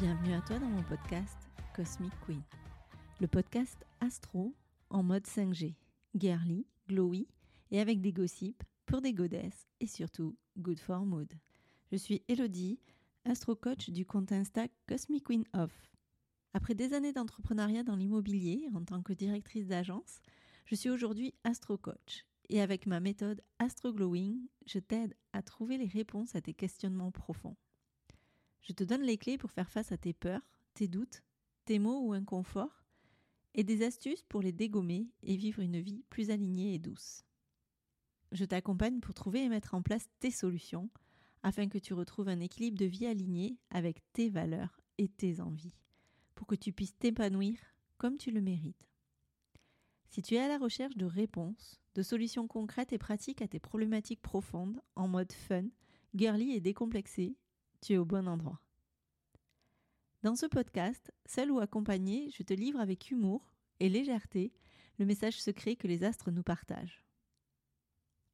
Bienvenue 0.00 0.34
à 0.34 0.40
toi 0.42 0.60
dans 0.60 0.68
mon 0.68 0.84
podcast 0.84 1.36
Cosmic 1.74 2.12
Queen. 2.24 2.40
Le 3.20 3.26
podcast 3.26 3.84
astro 3.98 4.54
en 4.90 5.02
mode 5.02 5.26
5G, 5.26 5.74
girly, 6.14 6.68
glowy 6.88 7.26
et 7.72 7.80
avec 7.80 8.00
des 8.00 8.12
gossips 8.12 8.62
pour 8.86 9.00
des 9.00 9.12
godesses 9.12 9.66
et 9.80 9.88
surtout 9.88 10.36
good 10.56 10.78
for 10.78 11.04
mood. 11.04 11.28
Je 11.90 11.96
suis 11.96 12.22
Elodie, 12.28 12.78
astro 13.24 13.56
coach 13.56 13.90
du 13.90 14.06
compte 14.06 14.30
Insta 14.30 14.68
Cosmic 14.86 15.24
Queen 15.24 15.44
Off. 15.52 15.90
Après 16.54 16.76
des 16.76 16.94
années 16.94 17.12
d'entrepreneuriat 17.12 17.82
dans 17.82 17.96
l'immobilier 17.96 18.68
en 18.76 18.84
tant 18.84 19.02
que 19.02 19.12
directrice 19.12 19.66
d'agence, 19.66 20.20
je 20.66 20.76
suis 20.76 20.90
aujourd'hui 20.90 21.34
astro 21.42 21.76
coach 21.76 22.24
et 22.50 22.60
avec 22.60 22.86
ma 22.86 23.00
méthode 23.00 23.42
Astro 23.58 23.92
Glowing, 23.92 24.46
je 24.64 24.78
t'aide 24.78 25.16
à 25.32 25.42
trouver 25.42 25.76
les 25.76 25.88
réponses 25.88 26.36
à 26.36 26.40
tes 26.40 26.54
questionnements 26.54 27.10
profonds. 27.10 27.56
Je 28.68 28.74
te 28.74 28.84
donne 28.84 29.02
les 29.02 29.16
clés 29.16 29.38
pour 29.38 29.50
faire 29.50 29.70
face 29.70 29.92
à 29.92 29.96
tes 29.96 30.12
peurs, 30.12 30.42
tes 30.74 30.88
doutes, 30.88 31.22
tes 31.64 31.78
maux 31.78 32.06
ou 32.06 32.12
inconforts, 32.12 32.84
et 33.54 33.64
des 33.64 33.82
astuces 33.82 34.22
pour 34.28 34.42
les 34.42 34.52
dégommer 34.52 35.08
et 35.22 35.36
vivre 35.36 35.60
une 35.62 35.80
vie 35.80 36.04
plus 36.10 36.28
alignée 36.28 36.74
et 36.74 36.78
douce. 36.78 37.24
Je 38.30 38.44
t'accompagne 38.44 39.00
pour 39.00 39.14
trouver 39.14 39.42
et 39.42 39.48
mettre 39.48 39.74
en 39.74 39.80
place 39.80 40.10
tes 40.20 40.30
solutions 40.30 40.90
afin 41.42 41.66
que 41.68 41.78
tu 41.78 41.94
retrouves 41.94 42.28
un 42.28 42.40
équilibre 42.40 42.76
de 42.76 42.84
vie 42.84 43.06
aligné 43.06 43.56
avec 43.70 44.02
tes 44.12 44.28
valeurs 44.28 44.82
et 44.98 45.08
tes 45.08 45.40
envies, 45.40 45.78
pour 46.34 46.46
que 46.46 46.54
tu 46.54 46.74
puisses 46.74 46.98
t'épanouir 46.98 47.58
comme 47.96 48.18
tu 48.18 48.30
le 48.30 48.42
mérites. 48.42 48.86
Si 50.10 50.20
tu 50.20 50.34
es 50.34 50.40
à 50.40 50.48
la 50.48 50.58
recherche 50.58 50.96
de 50.96 51.06
réponses, 51.06 51.80
de 51.94 52.02
solutions 52.02 52.46
concrètes 52.46 52.92
et 52.92 52.98
pratiques 52.98 53.40
à 53.40 53.48
tes 53.48 53.60
problématiques 53.60 54.20
profondes 54.20 54.82
en 54.94 55.08
mode 55.08 55.32
fun, 55.32 55.64
girly 56.14 56.52
et 56.52 56.60
décomplexé, 56.60 57.34
tu 57.80 57.94
es 57.94 57.96
au 57.98 58.04
bon 58.04 58.26
endroit. 58.28 58.60
Dans 60.22 60.34
ce 60.34 60.46
podcast, 60.46 61.12
seul 61.26 61.50
ou 61.50 61.60
accompagné, 61.60 62.30
je 62.36 62.42
te 62.42 62.54
livre 62.54 62.80
avec 62.80 63.10
humour 63.10 63.54
et 63.80 63.88
légèreté 63.88 64.52
le 64.98 65.06
message 65.06 65.40
secret 65.40 65.76
que 65.76 65.86
les 65.86 66.02
astres 66.02 66.30
nous 66.30 66.42
partagent. 66.42 67.04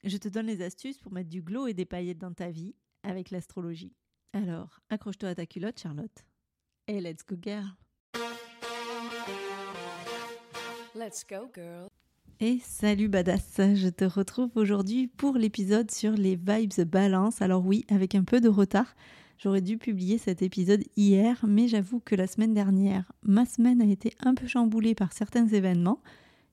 Je 0.03 0.17
te 0.17 0.29
donne 0.29 0.47
les 0.47 0.63
astuces 0.63 0.99
pour 0.99 1.13
mettre 1.13 1.31
du 1.31 1.43
glow 1.43 1.67
et 1.67 1.75
des 1.75 1.85
paillettes 1.85 2.19
dans 2.19 2.33
ta 2.33 2.51
vie 2.51 2.75
avec 3.03 3.31
l'astrologie. 3.31 3.95
Alors, 4.33 4.81
accroche-toi 4.89 5.31
à 5.31 5.35
ta 5.35 5.47
culotte, 5.47 5.79
Charlotte. 5.79 6.25
Et 6.87 7.01
let's 7.01 7.25
go, 7.25 7.37
girl! 7.41 7.67
Let's 10.95 11.25
go, 11.29 11.51
girl! 11.55 11.89
Et 12.41 12.59
salut 12.59 13.09
badass, 13.09 13.57
je 13.75 13.89
te 13.89 14.05
retrouve 14.05 14.51
aujourd'hui 14.57 15.07
pour 15.07 15.37
l'épisode 15.37 15.91
sur 15.91 16.13
les 16.13 16.35
vibes 16.35 16.85
balance. 16.87 17.41
Alors 17.41 17.65
oui, 17.65 17.85
avec 17.89 18.15
un 18.15 18.25
peu 18.25 18.41
de 18.41 18.49
retard, 18.49 18.95
j'aurais 19.39 19.61
dû 19.61 19.79
publier 19.79 20.19
cet 20.19 20.43
épisode 20.43 20.85
hier, 20.97 21.45
mais 21.47 21.69
j'avoue 21.69 22.01
que 22.01 22.15
la 22.15 22.27
semaine 22.27 22.55
dernière, 22.55 23.11
ma 23.23 23.47
semaine 23.47 23.83
a 23.83 23.87
été 23.87 24.13
un 24.21 24.35
peu 24.35 24.47
chamboulée 24.47 24.95
par 24.95 25.13
certains 25.13 25.47
événements. 25.47 26.01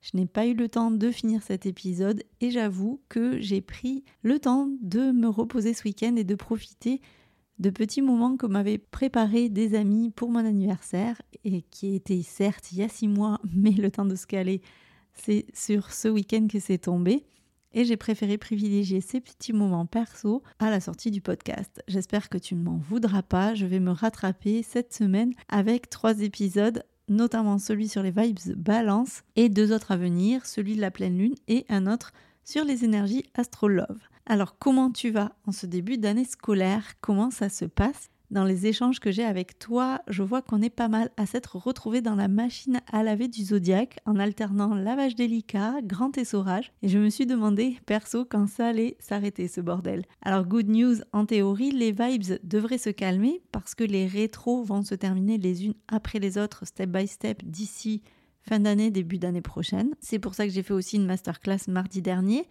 Je 0.01 0.17
n'ai 0.17 0.25
pas 0.25 0.47
eu 0.47 0.53
le 0.53 0.67
temps 0.67 0.91
de 0.91 1.11
finir 1.11 1.43
cet 1.43 1.65
épisode 1.65 2.23
et 2.39 2.49
j'avoue 2.49 3.01
que 3.07 3.39
j'ai 3.39 3.61
pris 3.61 4.03
le 4.23 4.39
temps 4.39 4.69
de 4.81 5.11
me 5.11 5.27
reposer 5.27 5.73
ce 5.73 5.83
week-end 5.83 6.15
et 6.15 6.23
de 6.23 6.35
profiter 6.35 7.01
de 7.59 7.69
petits 7.69 8.01
moments 8.01 8.37
que 8.37 8.47
m'avaient 8.47 8.79
préparé 8.79 9.47
des 9.47 9.75
amis 9.75 10.09
pour 10.09 10.31
mon 10.31 10.39
anniversaire 10.39 11.21
et 11.43 11.61
qui 11.61 11.93
étaient 11.93 12.23
certes 12.23 12.71
il 12.71 12.79
y 12.79 12.83
a 12.83 12.89
six 12.89 13.07
mois, 13.07 13.39
mais 13.55 13.71
le 13.71 13.91
temps 13.91 14.05
de 14.05 14.15
se 14.15 14.25
caler 14.25 14.61
c'est 15.13 15.45
sur 15.53 15.91
ce 15.91 16.07
week-end 16.07 16.47
que 16.49 16.59
c'est 16.59 16.79
tombé. 16.79 17.25
Et 17.73 17.85
j'ai 17.85 17.97
préféré 17.97 18.37
privilégier 18.37 19.01
ces 19.01 19.21
petits 19.21 19.53
moments 19.53 19.85
perso 19.85 20.43
à 20.59 20.69
la 20.69 20.79
sortie 20.79 21.11
du 21.11 21.21
podcast. 21.21 21.81
J'espère 21.87 22.29
que 22.29 22.37
tu 22.37 22.55
ne 22.55 22.63
m'en 22.63 22.77
voudras 22.77 23.23
pas. 23.23 23.55
Je 23.55 23.65
vais 23.65 23.79
me 23.79 23.91
rattraper 23.91 24.63
cette 24.63 24.93
semaine 24.93 25.33
avec 25.49 25.89
trois 25.89 26.21
épisodes 26.21 26.83
notamment 27.11 27.59
celui 27.59 27.87
sur 27.87 28.01
les 28.01 28.11
vibes 28.11 28.39
balance 28.55 29.23
et 29.35 29.49
deux 29.49 29.73
autres 29.73 29.91
à 29.91 29.97
venir, 29.97 30.45
celui 30.45 30.75
de 30.75 30.81
la 30.81 30.91
pleine 30.91 31.17
lune 31.17 31.35
et 31.47 31.65
un 31.69 31.85
autre 31.85 32.13
sur 32.43 32.63
les 32.63 32.85
énergies 32.85 33.25
astro-love. 33.35 33.99
Alors 34.25 34.57
comment 34.57 34.91
tu 34.91 35.11
vas 35.11 35.35
en 35.45 35.51
ce 35.51 35.65
début 35.65 35.97
d'année 35.97 36.25
scolaire? 36.25 36.93
Comment 37.01 37.31
ça 37.31 37.49
se 37.49 37.65
passe? 37.65 38.10
Dans 38.31 38.45
les 38.45 38.65
échanges 38.65 38.99
que 38.99 39.11
j'ai 39.11 39.23
avec 39.23 39.59
toi, 39.59 40.01
je 40.07 40.23
vois 40.23 40.41
qu'on 40.41 40.61
est 40.61 40.69
pas 40.69 40.87
mal 40.87 41.11
à 41.17 41.25
s'être 41.25 41.57
retrouvés 41.57 42.01
dans 42.01 42.15
la 42.15 42.27
machine 42.27 42.79
à 42.91 43.03
laver 43.03 43.27
du 43.27 43.43
zodiaque 43.43 43.99
en 44.05 44.17
alternant 44.17 44.73
lavage 44.73 45.15
délicat, 45.15 45.75
grand 45.83 46.17
essorage. 46.17 46.71
Et 46.81 46.87
je 46.87 46.97
me 46.97 47.09
suis 47.09 47.25
demandé, 47.25 47.77
perso, 47.85 48.25
quand 48.25 48.47
ça 48.47 48.67
allait 48.67 48.95
s'arrêter 48.99 49.47
ce 49.47 49.61
bordel. 49.61 50.05
Alors, 50.21 50.45
good 50.45 50.69
news, 50.69 50.95
en 51.11 51.25
théorie, 51.25 51.71
les 51.71 51.91
vibes 51.91 52.39
devraient 52.43 52.77
se 52.77 52.89
calmer 52.89 53.41
parce 53.51 53.75
que 53.75 53.83
les 53.83 54.07
rétros 54.07 54.63
vont 54.63 54.81
se 54.81 54.95
terminer 54.95 55.37
les 55.37 55.65
unes 55.65 55.75
après 55.87 56.19
les 56.19 56.37
autres, 56.37 56.65
step 56.65 56.89
by 56.89 57.07
step, 57.07 57.43
d'ici 57.43 58.01
fin 58.43 58.59
d'année, 58.59 58.91
début 58.91 59.17
d'année 59.17 59.41
prochaine. 59.41 59.93
C'est 59.99 60.19
pour 60.19 60.33
ça 60.33 60.45
que 60.45 60.51
j'ai 60.51 60.63
fait 60.63 60.73
aussi 60.73 60.95
une 60.95 61.05
masterclass 61.05 61.67
mardi 61.67 62.01
dernier 62.01 62.47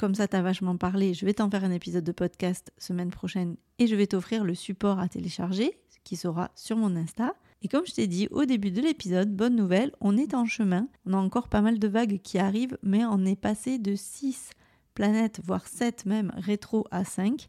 comme 0.00 0.14
ça 0.14 0.26
t'as 0.26 0.40
vachement 0.40 0.78
parlé, 0.78 1.12
je 1.12 1.26
vais 1.26 1.34
t'en 1.34 1.50
faire 1.50 1.62
un 1.62 1.72
épisode 1.72 2.04
de 2.04 2.12
podcast 2.12 2.72
semaine 2.78 3.10
prochaine 3.10 3.58
et 3.78 3.86
je 3.86 3.94
vais 3.94 4.06
t'offrir 4.06 4.44
le 4.44 4.54
support 4.54 4.98
à 4.98 5.10
télécharger 5.10 5.78
qui 6.04 6.16
sera 6.16 6.50
sur 6.54 6.78
mon 6.78 6.96
Insta. 6.96 7.34
Et 7.60 7.68
comme 7.68 7.86
je 7.86 7.92
t'ai 7.92 8.06
dit 8.06 8.26
au 8.30 8.46
début 8.46 8.70
de 8.70 8.80
l'épisode, 8.80 9.36
bonne 9.36 9.56
nouvelle, 9.56 9.92
on 10.00 10.16
est 10.16 10.32
en 10.32 10.46
chemin. 10.46 10.88
On 11.04 11.12
a 11.12 11.18
encore 11.18 11.50
pas 11.50 11.60
mal 11.60 11.78
de 11.78 11.86
vagues 11.86 12.18
qui 12.22 12.38
arrivent, 12.38 12.78
mais 12.82 13.04
on 13.04 13.26
est 13.26 13.36
passé 13.36 13.78
de 13.78 13.94
6 13.94 14.52
planètes, 14.94 15.42
voire 15.44 15.66
7 15.66 16.06
même, 16.06 16.32
rétro 16.34 16.86
à 16.90 17.04
5. 17.04 17.46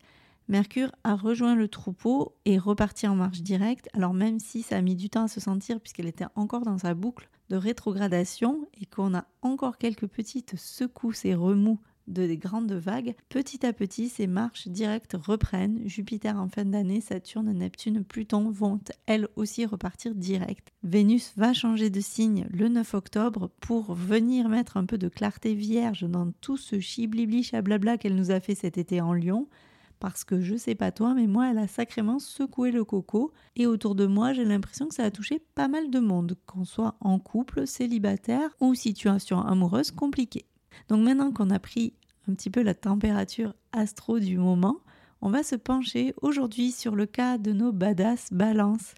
Mercure 0.50 0.92
a 1.06 1.16
rejoint 1.16 1.56
le 1.56 1.70
troupeau 1.70 2.36
et 2.44 2.58
reparti 2.58 3.08
en 3.08 3.16
marche 3.16 3.44
directe, 3.44 3.88
alors 3.94 4.14
même 4.14 4.40
si 4.40 4.62
ça 4.62 4.76
a 4.76 4.82
mis 4.82 4.98
du 4.98 5.10
temps 5.10 5.24
à 5.24 5.30
se 5.30 5.40
sentir 5.40 5.80
puisqu'elle 5.80 6.08
était 6.08 6.26
encore 6.36 6.66
dans 6.66 6.80
sa 6.80 6.96
boucle 6.96 7.30
de 7.50 7.56
rétrogradation 7.56 8.68
et 8.74 8.86
qu'on 8.86 9.16
a 9.16 9.24
encore 9.42 9.78
quelques 9.78 10.08
petites 10.08 10.58
secousses 10.58 11.24
et 11.24 11.34
remous 11.34 11.80
de 12.08 12.26
des 12.26 12.38
grandes 12.38 12.72
vagues, 12.72 13.16
petit 13.30 13.66
à 13.66 13.74
petit, 13.74 14.10
ces 14.10 14.28
marches 14.28 14.68
directes 14.68 15.18
reprennent. 15.20 15.82
Jupiter 15.86 16.38
en 16.38 16.48
fin 16.48 16.66
d'année, 16.66 17.02
Saturne, 17.02 17.52
Neptune, 17.52 18.04
Pluton 18.04 18.52
vont 18.52 18.80
elles 19.06 19.28
aussi 19.36 19.66
repartir 19.66 20.16
direct. 20.16 20.70
Vénus 20.84 21.34
va 21.38 21.54
changer 21.54 21.90
de 21.90 22.02
signe 22.02 22.48
le 22.52 22.70
9 22.70 22.94
octobre 22.94 23.52
pour 23.60 23.94
venir 23.94 24.50
mettre 24.50 24.78
un 24.78 24.86
peu 24.86 24.98
de 24.98 25.10
clarté 25.10 25.54
vierge 25.54 26.04
dans 26.04 26.32
tout 26.42 26.58
ce 26.58 26.80
chiblibli 26.80 27.44
chablabla 27.44 27.98
qu'elle 27.98 28.16
nous 28.16 28.32
a 28.32 28.40
fait 28.40 28.56
cet 28.56 28.78
été 28.78 29.02
en 29.02 29.14
Lyon 29.14 29.48
parce 30.02 30.24
que 30.24 30.42
je 30.42 30.58
sais 30.58 30.76
pas 30.76 30.92
toi, 30.92 31.14
mais 31.14 31.28
moi, 31.28 31.50
elle 31.50 31.60
a 31.60 31.68
sacrément 31.68 32.18
secoué 32.20 32.72
le 32.72 32.84
coco. 32.84 33.32
Et 33.56 33.68
autour 33.68 33.94
de 33.94 34.08
moi, 34.08 34.34
j'ai 34.34 34.44
l'impression 34.44 34.88
que 34.88 34.96
ça 34.96 35.04
a 35.06 35.12
touché 35.12 35.40
pas 35.54 35.68
mal 35.68 35.92
de 35.92 36.00
monde, 36.00 36.36
qu'on 36.48 36.66
soit 36.66 36.96
en 37.00 37.20
couple, 37.20 37.68
célibataire 37.68 38.50
ou 38.60 38.74
situation 38.74 39.40
amoureuse 39.40 39.92
compliquée. 39.92 40.46
Donc 40.90 41.04
maintenant 41.04 41.32
qu'on 41.32 41.50
a 41.50 41.60
pris 41.60 41.94
un 42.28 42.34
petit 42.34 42.50
peu 42.50 42.62
la 42.62 42.74
température 42.74 43.54
astro 43.72 44.20
du 44.20 44.38
moment, 44.38 44.78
on 45.22 45.30
va 45.30 45.44
se 45.44 45.56
pencher 45.56 46.14
aujourd'hui 46.22 46.72
sur 46.72 46.96
le 46.96 47.06
cas 47.06 47.38
de 47.38 47.52
nos 47.52 47.72
badass 47.72 48.32
balances, 48.32 48.96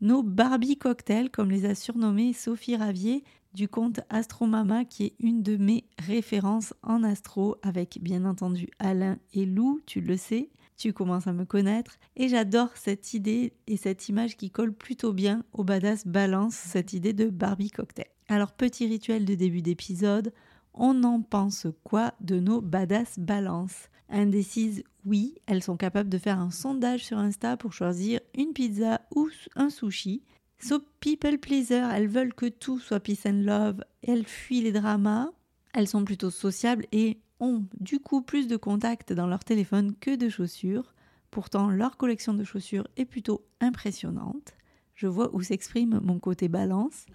nos 0.00 0.22
Barbie 0.22 0.76
cocktails, 0.76 1.30
comme 1.30 1.50
les 1.50 1.64
a 1.64 1.74
surnommés 1.74 2.32
Sophie 2.32 2.76
Ravier 2.76 3.24
du 3.54 3.68
compte 3.68 4.00
Astro 4.08 4.46
Mama, 4.46 4.84
qui 4.84 5.04
est 5.04 5.14
une 5.20 5.42
de 5.42 5.56
mes 5.56 5.84
références 5.98 6.74
en 6.82 7.02
astro, 7.02 7.56
avec 7.62 7.98
bien 8.00 8.24
entendu 8.24 8.68
Alain 8.78 9.18
et 9.34 9.44
Lou, 9.44 9.80
tu 9.86 10.00
le 10.00 10.16
sais, 10.16 10.50
tu 10.76 10.92
commences 10.92 11.26
à 11.26 11.32
me 11.32 11.44
connaître, 11.44 11.98
et 12.16 12.28
j'adore 12.28 12.70
cette 12.74 13.14
idée 13.14 13.52
et 13.66 13.76
cette 13.76 14.08
image 14.08 14.36
qui 14.36 14.50
colle 14.50 14.72
plutôt 14.72 15.12
bien 15.12 15.44
au 15.52 15.64
badass 15.64 16.06
balance, 16.06 16.54
cette 16.54 16.92
idée 16.92 17.12
de 17.12 17.26
Barbie 17.26 17.70
cocktail. 17.70 18.06
Alors 18.28 18.52
petit 18.52 18.86
rituel 18.86 19.24
de 19.24 19.34
début 19.34 19.62
d'épisode, 19.62 20.32
on 20.74 21.04
en 21.04 21.20
pense 21.22 21.66
quoi 21.84 22.14
de 22.20 22.38
nos 22.38 22.60
badass 22.60 23.18
balances? 23.18 23.88
Indécises, 24.08 24.84
oui, 25.04 25.34
elles 25.46 25.62
sont 25.62 25.76
capables 25.76 26.08
de 26.08 26.18
faire 26.18 26.38
un 26.38 26.50
sondage 26.50 27.04
sur 27.04 27.18
Insta 27.18 27.56
pour 27.56 27.72
choisir 27.72 28.20
une 28.34 28.52
pizza 28.52 29.00
ou 29.14 29.28
un 29.56 29.70
sushi. 29.70 30.22
So 30.58 30.78
people 31.00 31.38
pleaser, 31.38 31.82
elles 31.92 32.08
veulent 32.08 32.34
que 32.34 32.46
tout 32.46 32.78
soit 32.78 33.00
peace 33.00 33.26
and 33.26 33.42
love, 33.42 33.82
elles 34.02 34.26
fuient 34.26 34.62
les 34.62 34.72
dramas, 34.72 35.30
elles 35.72 35.88
sont 35.88 36.04
plutôt 36.04 36.30
sociables 36.30 36.86
et 36.92 37.18
ont 37.40 37.64
du 37.80 37.98
coup 37.98 38.22
plus 38.22 38.46
de 38.46 38.56
contacts 38.56 39.12
dans 39.12 39.26
leur 39.26 39.44
téléphone 39.44 39.94
que 39.98 40.14
de 40.14 40.28
chaussures. 40.28 40.94
Pourtant, 41.30 41.70
leur 41.70 41.96
collection 41.96 42.34
de 42.34 42.44
chaussures 42.44 42.86
est 42.96 43.06
plutôt 43.06 43.44
impressionnante. 43.60 44.54
Je 44.94 45.06
vois 45.06 45.34
où 45.34 45.42
s'exprime 45.42 46.00
mon 46.04 46.18
côté 46.18 46.48
balance. 46.48 47.06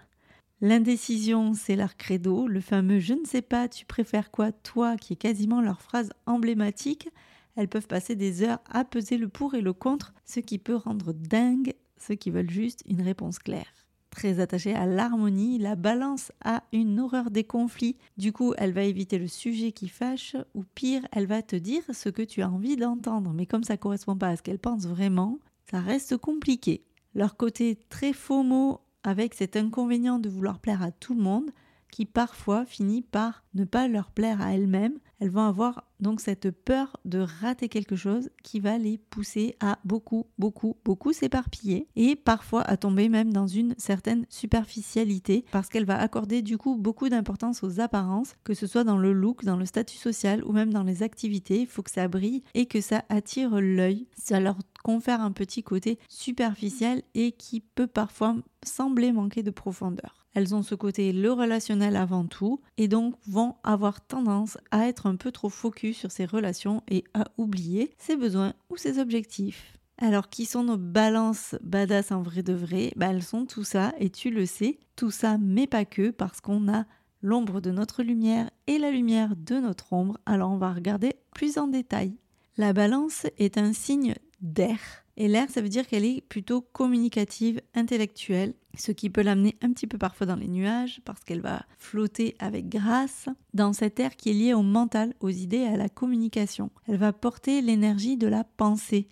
L'indécision, 0.60 1.54
c'est 1.54 1.76
leur 1.76 1.98
credo, 1.98 2.48
le 2.48 2.62
fameux 2.62 3.00
je 3.00 3.14
ne 3.14 3.26
sais 3.26 3.44
pas, 3.44 3.68
tu 3.68 3.86
préfères 3.86 4.32
quoi, 4.32 4.52
toi, 4.52 4.98
qui 4.98 5.14
est 5.14 5.18
quasiment 5.18 5.62
leur 5.62 5.82
phrase 5.82 6.12
emblématique. 6.26 7.10
Elles 7.56 7.68
peuvent 7.68 7.88
passer 7.88 8.16
des 8.16 8.42
heures 8.42 8.60
à 8.70 8.84
peser 8.84 9.18
le 9.18 9.28
pour 9.28 9.54
et 9.54 9.62
le 9.62 9.74
contre, 9.74 10.14
ce 10.26 10.40
qui 10.40 10.58
peut 10.58 10.76
rendre 10.76 11.14
dingue 11.14 11.74
ceux 12.00 12.16
qui 12.16 12.32
veulent 12.32 12.50
juste 12.50 12.84
une 12.88 13.02
réponse 13.02 13.40
claire. 13.40 13.74
Très 14.10 14.40
attachée 14.40 14.74
à 14.74 14.86
l'harmonie, 14.86 15.60
la 15.60 15.76
balance 15.76 16.32
a 16.44 16.64
une 16.72 17.00
horreur 17.00 17.30
des 17.30 17.44
conflits. 17.44 17.98
Du 18.18 18.32
coup, 18.32 18.54
elle 18.58 18.74
va 18.74 18.84
éviter 18.84 19.20
le 19.20 19.28
sujet 19.28 19.72
qui 19.72 19.90
fâche, 19.90 20.36
ou 20.56 20.64
pire, 20.76 21.08
elle 21.12 21.28
va 21.28 21.42
te 21.42 21.56
dire 21.56 21.84
ce 21.94 22.10
que 22.10 22.24
tu 22.24 22.42
as 22.42 22.50
envie 22.50 22.78
d'entendre. 22.78 23.32
Mais 23.34 23.46
comme 23.46 23.64
ça 23.64 23.78
correspond 23.78 24.16
pas 24.16 24.30
à 24.30 24.38
ce 24.38 24.42
qu'elle 24.42 24.60
pense 24.60 24.88
vraiment, 24.88 25.40
ça 25.70 25.82
reste 25.82 26.18
compliqué. 26.18 26.84
Leur 27.14 27.36
côté 27.38 27.78
très 27.90 28.14
FOMO 28.14 28.82
avec 29.08 29.34
cet 29.34 29.56
inconvénient 29.56 30.20
de 30.20 30.28
vouloir 30.28 30.60
plaire 30.60 30.84
à 30.84 30.92
tout 30.92 31.16
le 31.16 31.22
monde 31.22 31.50
qui 31.92 32.06
parfois 32.06 32.66
finit 32.66 33.02
par 33.02 33.44
ne 33.54 33.66
pas 33.66 33.88
leur 33.88 34.12
plaire 34.12 34.42
à 34.42 34.54
elles-mêmes. 34.54 35.00
Elles 35.20 35.32
vont 35.32 35.48
avoir 35.48 35.84
donc 36.00 36.22
cette 36.22 36.52
peur 36.52 36.98
de 37.06 37.20
rater 37.20 37.70
quelque 37.70 37.96
chose 37.96 38.30
qui 38.44 38.60
va 38.60 38.78
les 38.78 39.00
pousser 39.00 39.56
à 39.60 39.80
beaucoup, 39.84 40.28
beaucoup, 40.38 40.78
beaucoup 40.86 41.12
s'éparpiller 41.12 41.88
et 41.96 42.16
parfois 42.16 42.62
à 42.62 42.78
tomber 42.78 43.10
même 43.10 43.34
dans 43.34 43.48
une 43.48 43.74
certaine 43.80 44.28
superficialité 44.30 45.44
parce 45.52 45.70
qu'elle 45.70 45.86
va 45.86 46.00
accorder 46.00 46.44
du 46.44 46.60
coup 46.60 46.76
beaucoup 46.76 47.10
d'importance 47.10 47.64
aux 47.64 47.80
apparences, 47.80 48.36
que 48.44 48.54
ce 48.54 48.68
soit 48.68 48.84
dans 48.84 49.00
le 49.00 49.12
look, 49.12 49.44
dans 49.44 49.58
le 49.58 49.66
statut 49.66 49.98
social 49.98 50.44
ou 50.44 50.52
même 50.52 50.72
dans 50.72 50.84
les 50.84 51.02
activités. 51.02 51.62
Il 51.62 51.68
faut 51.68 51.82
que 51.82 51.92
ça 51.92 52.08
brille 52.08 52.44
et 52.54 52.68
que 52.68 52.82
ça 52.82 53.04
attire 53.10 53.60
l'œil. 53.60 54.08
Ça 54.16 54.40
leur 54.40 54.60
confère 54.84 55.22
un 55.22 55.32
petit 55.32 55.64
côté 55.64 55.98
superficiel 56.08 57.02
et 57.16 57.32
qui 57.32 57.60
peut 57.60 57.88
parfois 57.88 58.36
sembler 58.64 59.12
manquer 59.12 59.42
de 59.42 59.52
profondeur. 59.52 60.27
Elles 60.38 60.54
ont 60.54 60.62
ce 60.62 60.76
côté 60.76 61.14
le 61.14 61.32
relationnel 61.32 61.96
avant 61.96 62.28
tout 62.28 62.62
et 62.78 62.88
donc 62.88 63.16
vont 63.26 63.56
avoir 63.64 64.06
tendance 64.06 64.60
à 64.70 64.88
être 64.88 65.08
un 65.08 65.16
peu 65.16 65.32
trop 65.32 65.50
focus 65.50 65.98
sur 65.98 66.12
ces 66.12 66.26
relations 66.26 66.84
et 66.88 67.06
à 67.16 67.24
oublier 67.40 67.92
ses 67.98 68.16
besoins 68.16 68.54
ou 68.70 68.78
ses 68.78 69.00
objectifs. 69.00 69.80
Alors, 69.98 70.30
qui 70.30 70.46
sont 70.46 70.62
nos 70.62 70.78
balances 70.78 71.56
badass 71.64 72.12
en 72.12 72.22
vrai 72.22 72.44
de 72.44 72.54
vrai? 72.54 72.94
Bah, 72.96 73.08
Elles 73.10 73.24
sont 73.24 73.48
tout 73.48 73.64
ça, 73.64 73.96
et 73.98 74.12
tu 74.12 74.30
le 74.30 74.46
sais, 74.46 74.78
tout 74.96 75.10
ça, 75.10 75.40
mais 75.40 75.66
pas 75.66 75.86
que, 75.86 76.12
parce 76.12 76.40
qu'on 76.40 76.72
a 76.72 76.86
l'ombre 77.24 77.60
de 77.60 77.72
notre 77.72 78.04
lumière 78.04 78.52
et 78.68 78.78
la 78.78 78.92
lumière 78.92 79.36
de 79.36 79.56
notre 79.56 79.92
ombre. 79.92 80.20
Alors, 80.28 80.52
on 80.52 80.58
va 80.58 80.72
regarder 80.72 81.16
plus 81.34 81.58
en 81.58 81.66
détail. 81.66 82.16
La 82.58 82.74
balance 82.74 83.26
est 83.40 83.58
un 83.58 83.74
signe 83.74 84.14
d'air. 84.40 84.78
Et 85.20 85.28
l'air, 85.28 85.50
ça 85.50 85.62
veut 85.62 85.70
dire 85.70 85.88
qu'elle 85.88 86.06
est 86.06 86.22
plutôt 86.22 86.62
communicative, 86.62 87.60
intellectuelle, 87.74 88.54
ce 88.78 88.92
qui 88.92 89.10
peut 89.10 89.24
l'amener 89.24 89.56
un 89.64 89.74
petit 89.74 89.88
peu 89.88 89.98
parfois 89.98 90.28
dans 90.28 90.36
les 90.36 90.48
nuages 90.48 91.02
parce 91.06 91.24
qu'elle 91.24 91.42
va 91.42 91.66
flotter 91.80 92.36
avec 92.38 92.70
grâce 92.70 93.28
dans 93.56 93.74
cet 93.74 94.00
air 94.00 94.16
qui 94.16 94.30
est 94.30 94.34
lié 94.34 94.54
au 94.54 94.62
mental, 94.62 95.16
aux 95.20 95.30
idées 95.30 95.66
à 95.66 95.76
la 95.76 95.90
communication. 95.90 96.70
Elle 96.88 96.98
va 96.98 97.14
porter 97.14 97.64
l'énergie 97.64 98.16
de 98.16 98.28
la 98.28 98.44
pensée. 98.44 99.08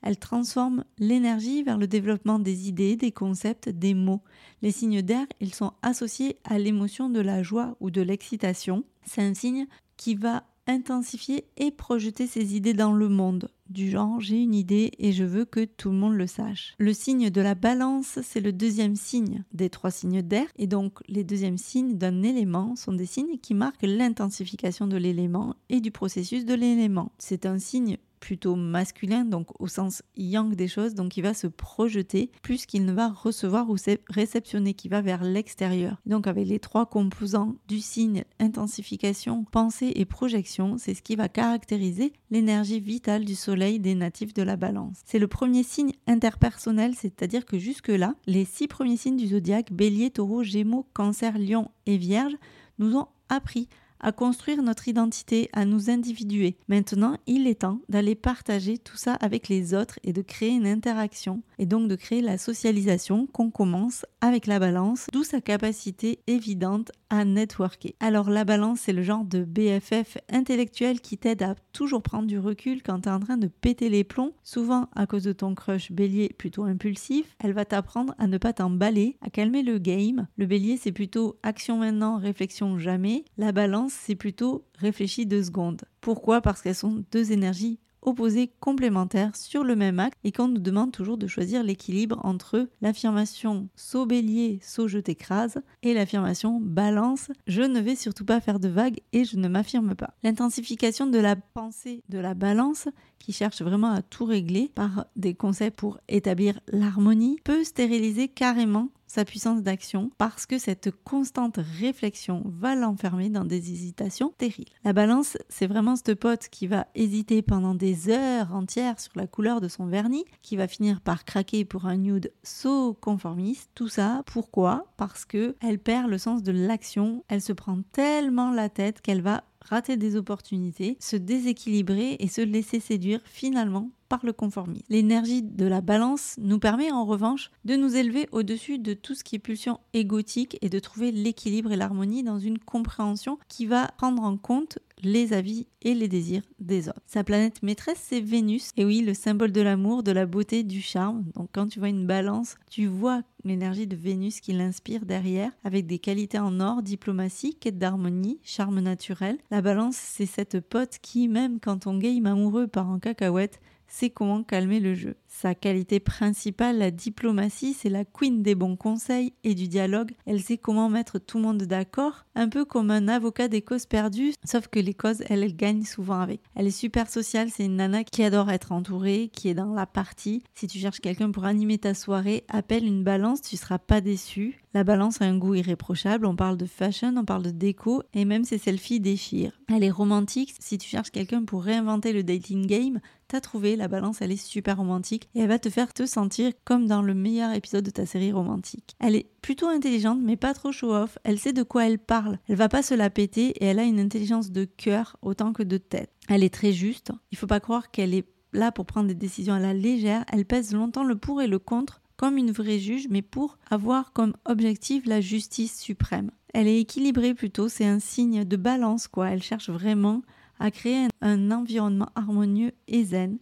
Elle 0.00 0.18
transforme 0.18 0.84
l'énergie 0.98 1.62
vers 1.62 1.76
le 1.76 1.86
développement 1.86 2.38
des 2.38 2.68
idées, 2.68 2.96
des 2.96 3.12
concepts, 3.12 3.68
des 3.68 3.92
mots. 3.92 4.22
Les 4.62 4.72
signes 4.72 5.02
d'air, 5.02 5.26
ils 5.40 5.54
sont 5.54 5.74
associés 5.82 6.38
à 6.44 6.58
l'émotion 6.58 7.10
de 7.10 7.20
la 7.20 7.42
joie 7.42 7.76
ou 7.80 7.90
de 7.90 8.00
l'excitation. 8.00 8.84
C'est 9.04 9.20
un 9.20 9.34
signe 9.34 9.66
qui 9.98 10.14
va 10.14 10.44
intensifier 10.66 11.44
et 11.58 11.70
projeter 11.70 12.26
ses 12.26 12.56
idées 12.56 12.72
dans 12.72 12.92
le 12.92 13.10
monde, 13.10 13.50
du 13.70 13.90
genre 13.90 14.20
j'ai 14.20 14.42
une 14.42 14.54
idée 14.54 14.92
et 14.98 15.12
je 15.12 15.24
veux 15.24 15.44
que 15.44 15.64
tout 15.64 15.90
le 15.90 15.96
monde 15.96 16.14
le 16.14 16.26
sache. 16.26 16.74
Le 16.78 16.92
signe 16.92 17.30
de 17.30 17.40
la 17.40 17.54
balance, 17.54 18.18
c'est 18.22 18.40
le 18.40 18.52
deuxième 18.52 18.96
signe 18.96 19.44
des 19.52 19.70
trois 19.70 19.90
signes 19.90 20.22
d'air, 20.22 20.46
et 20.58 20.66
donc 20.66 21.00
les 21.08 21.24
deuxièmes 21.24 21.58
signes 21.58 21.96
d'un 21.96 22.22
élément 22.22 22.76
sont 22.76 22.92
des 22.92 23.06
signes 23.06 23.38
qui 23.38 23.54
marquent 23.54 23.82
l'intensification 23.82 24.86
de 24.86 24.96
l'élément 24.96 25.54
et 25.68 25.80
du 25.80 25.90
processus 25.90 26.44
de 26.44 26.54
l'élément. 26.54 27.12
C'est 27.18 27.46
un 27.46 27.58
signe 27.58 27.96
plutôt 28.20 28.54
masculin, 28.54 29.24
donc 29.24 29.48
au 29.60 29.66
sens 29.66 30.02
yang 30.16 30.54
des 30.54 30.68
choses, 30.68 30.94
donc 30.94 31.16
il 31.16 31.22
va 31.22 31.34
se 31.34 31.46
projeter 31.46 32.30
plus 32.42 32.66
qu'il 32.66 32.84
ne 32.84 32.92
va 32.92 33.08
recevoir 33.08 33.68
ou 33.70 33.76
réceptionner, 34.08 34.74
qui 34.74 34.88
va 34.88 35.00
vers 35.00 35.24
l'extérieur. 35.24 35.96
Donc 36.06 36.26
avec 36.26 36.46
les 36.46 36.60
trois 36.60 36.86
composants 36.86 37.56
du 37.66 37.80
signe, 37.80 38.24
intensification, 38.38 39.44
pensée 39.44 39.92
et 39.96 40.04
projection, 40.04 40.76
c'est 40.78 40.94
ce 40.94 41.02
qui 41.02 41.16
va 41.16 41.28
caractériser 41.28 42.12
l'énergie 42.30 42.80
vitale 42.80 43.24
du 43.24 43.34
soleil 43.34 43.59
des 43.60 43.94
natifs 43.94 44.32
de 44.34 44.42
la 44.42 44.56
balance. 44.56 45.02
C'est 45.04 45.18
le 45.18 45.28
premier 45.28 45.62
signe 45.62 45.92
interpersonnel, 46.06 46.94
c'est-à-dire 46.94 47.44
que 47.44 47.58
jusque-là, 47.58 48.14
les 48.26 48.44
six 48.44 48.68
premiers 48.68 48.96
signes 48.96 49.16
du 49.16 49.28
zodiaque, 49.28 49.72
bélier, 49.72 50.10
taureau, 50.10 50.42
gémeaux, 50.42 50.86
cancer, 50.94 51.38
lion 51.38 51.70
et 51.86 51.98
vierge, 51.98 52.36
nous 52.78 52.96
ont 52.96 53.08
appris 53.28 53.68
à 54.00 54.12
construire 54.12 54.62
notre 54.62 54.88
identité, 54.88 55.48
à 55.52 55.64
nous 55.64 55.90
individuer. 55.90 56.56
Maintenant, 56.68 57.16
il 57.26 57.46
est 57.46 57.60
temps 57.60 57.80
d'aller 57.88 58.14
partager 58.14 58.78
tout 58.78 58.96
ça 58.96 59.14
avec 59.14 59.48
les 59.48 59.74
autres 59.74 59.98
et 60.04 60.12
de 60.12 60.22
créer 60.22 60.50
une 60.50 60.66
interaction 60.66 61.42
et 61.58 61.66
donc 61.66 61.88
de 61.88 61.96
créer 61.96 62.22
la 62.22 62.38
socialisation 62.38 63.26
qu'on 63.26 63.50
commence 63.50 64.06
avec 64.20 64.46
la 64.46 64.58
balance, 64.58 65.06
d'où 65.12 65.24
sa 65.24 65.40
capacité 65.40 66.20
évidente 66.26 66.92
à 67.10 67.24
networker. 67.24 67.94
Alors 68.00 68.30
la 68.30 68.44
balance, 68.44 68.80
c'est 68.80 68.92
le 68.92 69.02
genre 69.02 69.24
de 69.24 69.44
BFF 69.44 70.18
intellectuel 70.30 71.00
qui 71.00 71.18
t'aide 71.18 71.42
à 71.42 71.54
toujours 71.72 72.02
prendre 72.02 72.26
du 72.26 72.38
recul 72.38 72.82
quand 72.82 73.00
tu 73.00 73.08
es 73.08 73.12
en 73.12 73.20
train 73.20 73.36
de 73.36 73.48
péter 73.48 73.88
les 73.88 74.04
plombs, 74.04 74.32
souvent 74.44 74.88
à 74.94 75.06
cause 75.06 75.24
de 75.24 75.32
ton 75.32 75.54
crush 75.54 75.90
bélier 75.92 76.30
plutôt 76.38 76.64
impulsif. 76.64 77.36
Elle 77.40 77.52
va 77.52 77.64
t'apprendre 77.64 78.14
à 78.18 78.26
ne 78.26 78.38
pas 78.38 78.52
t'emballer, 78.52 79.16
à 79.22 79.30
calmer 79.30 79.62
le 79.62 79.78
game. 79.78 80.28
Le 80.36 80.46
bélier, 80.46 80.76
c'est 80.76 80.92
plutôt 80.92 81.36
action 81.42 81.78
maintenant, 81.78 82.18
réflexion 82.18 82.78
jamais. 82.78 83.24
La 83.36 83.52
balance, 83.52 83.89
c'est 83.90 84.14
plutôt 84.14 84.64
réfléchis 84.78 85.26
deux 85.26 85.44
secondes. 85.44 85.82
Pourquoi? 86.00 86.40
Parce 86.40 86.62
qu'elles 86.62 86.74
sont 86.74 87.04
deux 87.10 87.32
énergies 87.32 87.78
opposés 88.02 88.50
complémentaires 88.60 89.36
sur 89.36 89.64
le 89.64 89.76
même 89.76 89.98
acte 89.98 90.18
et 90.24 90.32
qu'on 90.32 90.48
nous 90.48 90.58
demande 90.58 90.92
toujours 90.92 91.18
de 91.18 91.26
choisir 91.26 91.62
l'équilibre 91.62 92.20
entre 92.24 92.68
l'affirmation 92.80 93.68
saut 93.76 94.06
bélier, 94.06 94.58
saut 94.62 94.88
je 94.88 94.98
t'écrase 94.98 95.60
et 95.82 95.94
l'affirmation 95.94 96.60
balance, 96.60 97.30
je 97.46 97.62
ne 97.62 97.80
vais 97.80 97.96
surtout 97.96 98.24
pas 98.24 98.40
faire 98.40 98.60
de 98.60 98.68
vagues 98.68 99.00
et 99.12 99.24
je 99.24 99.36
ne 99.36 99.48
m'affirme 99.48 99.94
pas. 99.94 100.14
L'intensification 100.22 101.06
de 101.06 101.18
la 101.18 101.36
pensée 101.36 102.02
de 102.08 102.18
la 102.18 102.34
balance 102.34 102.88
qui 103.18 103.32
cherche 103.32 103.62
vraiment 103.62 103.92
à 103.92 104.02
tout 104.02 104.24
régler 104.24 104.70
par 104.74 105.06
des 105.16 105.34
concepts 105.34 105.78
pour 105.78 105.98
établir 106.08 106.60
l'harmonie 106.68 107.38
peut 107.44 107.64
stériliser 107.64 108.28
carrément 108.28 108.88
sa 109.10 109.24
puissance 109.24 109.62
d'action 109.62 110.12
parce 110.18 110.46
que 110.46 110.56
cette 110.56 110.92
constante 111.02 111.58
réflexion 111.80 112.44
va 112.46 112.76
l'enfermer 112.76 113.28
dans 113.28 113.44
des 113.44 113.72
hésitations 113.72 114.32
terribles. 114.38 114.70
La 114.84 114.92
balance, 114.92 115.36
c'est 115.48 115.66
vraiment 115.66 115.96
ce 115.96 116.12
pote 116.12 116.46
qui 116.48 116.68
va 116.68 116.86
hésiter 116.94 117.42
pendant 117.42 117.74
des 117.74 118.08
heures 118.08 118.54
entières 118.54 119.00
sur 119.00 119.10
la 119.16 119.26
couleur 119.26 119.60
de 119.60 119.66
son 119.66 119.86
vernis, 119.86 120.24
qui 120.42 120.56
va 120.56 120.68
finir 120.68 121.00
par 121.00 121.24
craquer 121.24 121.64
pour 121.64 121.86
un 121.86 121.96
nude 121.96 122.32
so 122.44 122.94
conformiste. 122.94 123.68
Tout 123.74 123.88
ça, 123.88 124.22
pourquoi? 124.26 124.86
Parce 124.96 125.24
que 125.24 125.56
elle 125.60 125.80
perd 125.80 126.08
le 126.08 126.18
sens 126.18 126.44
de 126.44 126.52
l'action, 126.52 127.24
elle 127.26 127.42
se 127.42 127.52
prend 127.52 127.82
tellement 127.90 128.52
la 128.52 128.68
tête 128.68 129.00
qu'elle 129.00 129.22
va 129.22 129.42
rater 129.60 129.96
des 129.96 130.14
opportunités, 130.14 130.96
se 131.00 131.16
déséquilibrer 131.16 132.16
et 132.20 132.28
se 132.28 132.42
laisser 132.42 132.78
séduire 132.78 133.20
finalement 133.24 133.90
par 134.10 134.26
le 134.26 134.34
conformisme. 134.34 134.84
L'énergie 134.90 135.40
de 135.42 135.64
la 135.64 135.80
balance 135.80 136.34
nous 136.38 136.58
permet 136.58 136.90
en 136.90 137.06
revanche 137.06 137.50
de 137.64 137.76
nous 137.76 137.96
élever 137.96 138.28
au-dessus 138.32 138.78
de 138.78 138.92
tout 138.92 139.14
ce 139.14 139.24
qui 139.24 139.36
est 139.36 139.38
pulsion 139.38 139.78
égotique 139.94 140.58
et 140.60 140.68
de 140.68 140.78
trouver 140.80 141.12
l'équilibre 141.12 141.72
et 141.72 141.76
l'harmonie 141.76 142.24
dans 142.24 142.40
une 142.40 142.58
compréhension 142.58 143.38
qui 143.48 143.66
va 143.66 143.88
prendre 143.96 144.24
en 144.24 144.36
compte 144.36 144.78
les 145.02 145.32
avis 145.32 145.66
et 145.82 145.94
les 145.94 146.08
désirs 146.08 146.42
des 146.58 146.88
autres. 146.88 147.00
Sa 147.06 147.24
planète 147.24 147.62
maîtresse, 147.62 148.00
c'est 148.02 148.20
Vénus. 148.20 148.70
Et 148.76 148.84
oui, 148.84 149.00
le 149.00 149.14
symbole 149.14 149.52
de 149.52 149.60
l'amour, 149.60 150.02
de 150.02 150.12
la 150.12 150.26
beauté, 150.26 150.62
du 150.62 150.82
charme. 150.82 151.24
Donc 151.34 151.48
quand 151.52 151.68
tu 151.68 151.78
vois 151.78 151.88
une 151.88 152.06
balance, 152.06 152.56
tu 152.68 152.86
vois 152.86 153.22
l'énergie 153.44 153.86
de 153.86 153.96
Vénus 153.96 154.40
qui 154.40 154.52
l'inspire 154.52 155.06
derrière, 155.06 155.52
avec 155.64 155.86
des 155.86 155.98
qualités 155.98 156.38
en 156.38 156.60
or, 156.60 156.82
diplomatie, 156.82 157.54
quête 157.54 157.78
d'harmonie, 157.78 158.40
charme 158.42 158.80
naturel. 158.80 159.38
La 159.50 159.62
balance, 159.62 159.96
c'est 159.96 160.26
cette 160.26 160.60
pote 160.60 160.98
qui, 161.00 161.28
même 161.28 161.60
quand 161.60 161.78
ton 161.78 161.96
game 161.96 162.26
amoureux 162.26 162.66
part 162.66 162.90
en 162.90 162.98
cacahuète, 162.98 163.60
c'est 163.90 164.08
comment 164.08 164.42
calmer 164.42 164.80
le 164.80 164.94
jeu. 164.94 165.16
Sa 165.26 165.54
qualité 165.54 166.00
principale, 166.00 166.78
la 166.78 166.90
diplomatie, 166.90 167.74
c'est 167.74 167.88
la 167.88 168.04
queen 168.04 168.42
des 168.42 168.54
bons 168.54 168.76
conseils 168.76 169.32
et 169.44 169.54
du 169.54 169.68
dialogue. 169.68 170.12
Elle 170.26 170.40
sait 170.40 170.58
comment 170.58 170.88
mettre 170.88 171.18
tout 171.18 171.38
le 171.38 171.44
monde 171.44 171.62
d'accord, 171.62 172.24
un 172.34 172.48
peu 172.48 172.64
comme 172.64 172.90
un 172.90 173.08
avocat 173.08 173.48
des 173.48 173.62
causes 173.62 173.86
perdues, 173.86 174.32
sauf 174.44 174.68
que 174.68 174.78
les 174.78 174.94
causes, 174.94 175.22
elle, 175.28 175.42
elle 175.42 175.56
gagne 175.56 175.82
souvent 175.82 176.20
avec. 176.20 176.40
Elle 176.54 176.68
est 176.68 176.70
super 176.70 177.10
sociale, 177.10 177.50
c'est 177.50 177.64
une 177.64 177.76
nana 177.76 178.04
qui 178.04 178.22
adore 178.22 178.50
être 178.50 178.72
entourée, 178.72 179.30
qui 179.32 179.48
est 179.48 179.54
dans 179.54 179.74
la 179.74 179.86
partie. 179.86 180.42
Si 180.54 180.66
tu 180.66 180.78
cherches 180.78 181.00
quelqu'un 181.00 181.30
pour 181.30 181.44
animer 181.44 181.78
ta 181.78 181.94
soirée, 181.94 182.44
appelle 182.48 182.86
une 182.86 183.02
balance, 183.02 183.42
tu 183.42 183.56
seras 183.56 183.78
pas 183.78 184.00
déçu. 184.00 184.60
La 184.72 184.84
balance 184.84 185.20
a 185.20 185.24
un 185.24 185.36
goût 185.36 185.56
irréprochable, 185.56 186.26
on 186.26 186.36
parle 186.36 186.56
de 186.56 186.64
fashion, 186.64 187.12
on 187.16 187.24
parle 187.24 187.42
de 187.42 187.50
déco 187.50 188.04
et 188.14 188.24
même 188.24 188.44
ses 188.44 188.58
selfies 188.58 189.00
déchirent. 189.00 189.60
Elle 189.68 189.82
est 189.82 189.90
romantique, 189.90 190.54
si 190.60 190.78
tu 190.78 190.88
cherches 190.88 191.10
quelqu'un 191.10 191.44
pour 191.44 191.64
réinventer 191.64 192.12
le 192.12 192.22
dating 192.22 192.68
game, 192.68 193.00
t'as 193.26 193.40
trouvé, 193.40 193.74
la 193.74 193.88
balance 193.88 194.22
elle 194.22 194.30
est 194.30 194.36
super 194.36 194.76
romantique 194.76 195.28
et 195.34 195.40
elle 195.40 195.48
va 195.48 195.58
te 195.58 195.70
faire 195.70 195.92
te 195.92 196.06
sentir 196.06 196.52
comme 196.64 196.86
dans 196.86 197.02
le 197.02 197.14
meilleur 197.14 197.52
épisode 197.52 197.84
de 197.84 197.90
ta 197.90 198.06
série 198.06 198.30
romantique. 198.30 198.94
Elle 199.00 199.16
est 199.16 199.26
plutôt 199.42 199.66
intelligente 199.66 200.20
mais 200.22 200.36
pas 200.36 200.54
trop 200.54 200.70
show-off, 200.70 201.18
elle 201.24 201.40
sait 201.40 201.52
de 201.52 201.64
quoi 201.64 201.86
elle 201.86 201.98
parle, 201.98 202.38
elle 202.48 202.54
va 202.54 202.68
pas 202.68 202.84
se 202.84 202.94
la 202.94 203.10
péter 203.10 203.48
et 203.48 203.64
elle 203.64 203.80
a 203.80 203.84
une 203.84 203.98
intelligence 203.98 204.52
de 204.52 204.64
cœur 204.64 205.16
autant 205.20 205.52
que 205.52 205.64
de 205.64 205.78
tête. 205.78 206.12
Elle 206.28 206.44
est 206.44 206.54
très 206.54 206.72
juste, 206.72 207.10
il 207.32 207.38
faut 207.38 207.48
pas 207.48 207.58
croire 207.58 207.90
qu'elle 207.90 208.14
est 208.14 208.28
là 208.52 208.70
pour 208.70 208.86
prendre 208.86 209.08
des 209.08 209.14
décisions 209.16 209.54
à 209.54 209.60
la 209.60 209.74
légère, 209.74 210.24
elle 210.32 210.44
pèse 210.44 210.72
longtemps 210.74 211.04
le 211.04 211.16
pour 211.16 211.42
et 211.42 211.48
le 211.48 211.58
contre 211.58 212.00
comme 212.20 212.36
une 212.36 212.52
vraie 212.52 212.78
juge, 212.78 213.06
mais 213.08 213.22
pour 213.22 213.56
avoir 213.70 214.12
comme 214.12 214.34
objectif 214.44 215.06
la 215.06 215.22
justice 215.22 215.80
suprême. 215.80 216.30
Elle 216.52 216.68
est 216.68 216.78
équilibrée 216.78 217.32
plutôt, 217.32 217.70
c'est 217.70 217.86
un 217.86 217.98
signe 217.98 218.44
de 218.44 218.56
balance 218.58 219.08
quoi. 219.08 219.30
Elle 219.30 219.42
cherche 219.42 219.70
vraiment 219.70 220.20
à 220.58 220.70
créer 220.70 221.08
un 221.22 221.50
environnement 221.50 222.10
harmonieux 222.16 222.72
et 222.88 223.04
zen. 223.04 223.38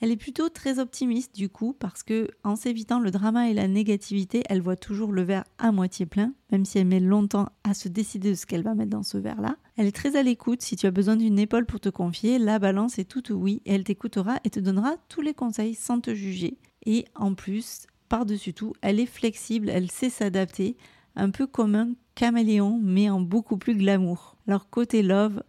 Elle 0.00 0.10
est 0.10 0.16
plutôt 0.16 0.48
très 0.48 0.78
optimiste 0.78 1.36
du 1.36 1.50
coup 1.50 1.76
parce 1.78 2.02
que 2.02 2.30
en 2.42 2.56
s'évitant 2.56 3.00
le 3.00 3.10
drama 3.10 3.50
et 3.50 3.52
la 3.52 3.68
négativité, 3.68 4.44
elle 4.48 4.62
voit 4.62 4.76
toujours 4.76 5.12
le 5.12 5.24
verre 5.24 5.44
à 5.58 5.70
moitié 5.70 6.06
plein, 6.06 6.32
même 6.50 6.64
si 6.64 6.78
elle 6.78 6.86
met 6.86 7.00
longtemps 7.00 7.50
à 7.64 7.74
se 7.74 7.88
décider 7.88 8.30
de 8.30 8.34
ce 8.34 8.46
qu'elle 8.46 8.62
va 8.62 8.74
mettre 8.74 8.92
dans 8.92 9.02
ce 9.02 9.18
verre-là. 9.18 9.56
Elle 9.76 9.88
est 9.88 9.94
très 9.94 10.16
à 10.16 10.22
l'écoute 10.22 10.62
si 10.62 10.76
tu 10.76 10.86
as 10.86 10.90
besoin 10.90 11.16
d'une 11.16 11.38
épaule 11.38 11.66
pour 11.66 11.80
te 11.80 11.90
confier, 11.90 12.38
la 12.38 12.58
balance 12.58 12.98
est 12.98 13.04
toute 13.04 13.28
oui 13.28 13.60
et 13.66 13.74
elle 13.74 13.84
t'écoutera 13.84 14.38
et 14.44 14.48
te 14.48 14.58
donnera 14.58 14.96
tous 15.10 15.20
les 15.20 15.34
conseils 15.34 15.74
sans 15.74 16.00
te 16.00 16.14
juger. 16.14 16.56
Et 16.86 17.04
en 17.14 17.34
plus, 17.34 17.86
par-dessus 18.12 18.52
tout, 18.52 18.74
elle 18.82 19.00
est 19.00 19.06
flexible, 19.06 19.70
elle 19.70 19.90
sait 19.90 20.10
s'adapter, 20.10 20.76
un 21.16 21.30
peu 21.30 21.46
comme 21.46 21.74
un 21.74 21.92
caméléon 22.14 22.78
mais 22.82 23.08
en 23.08 23.22
beaucoup 23.22 23.56
plus 23.56 23.74
glamour. 23.74 24.36
Alors 24.46 24.68
côté 24.68 25.02
love, 25.02 25.42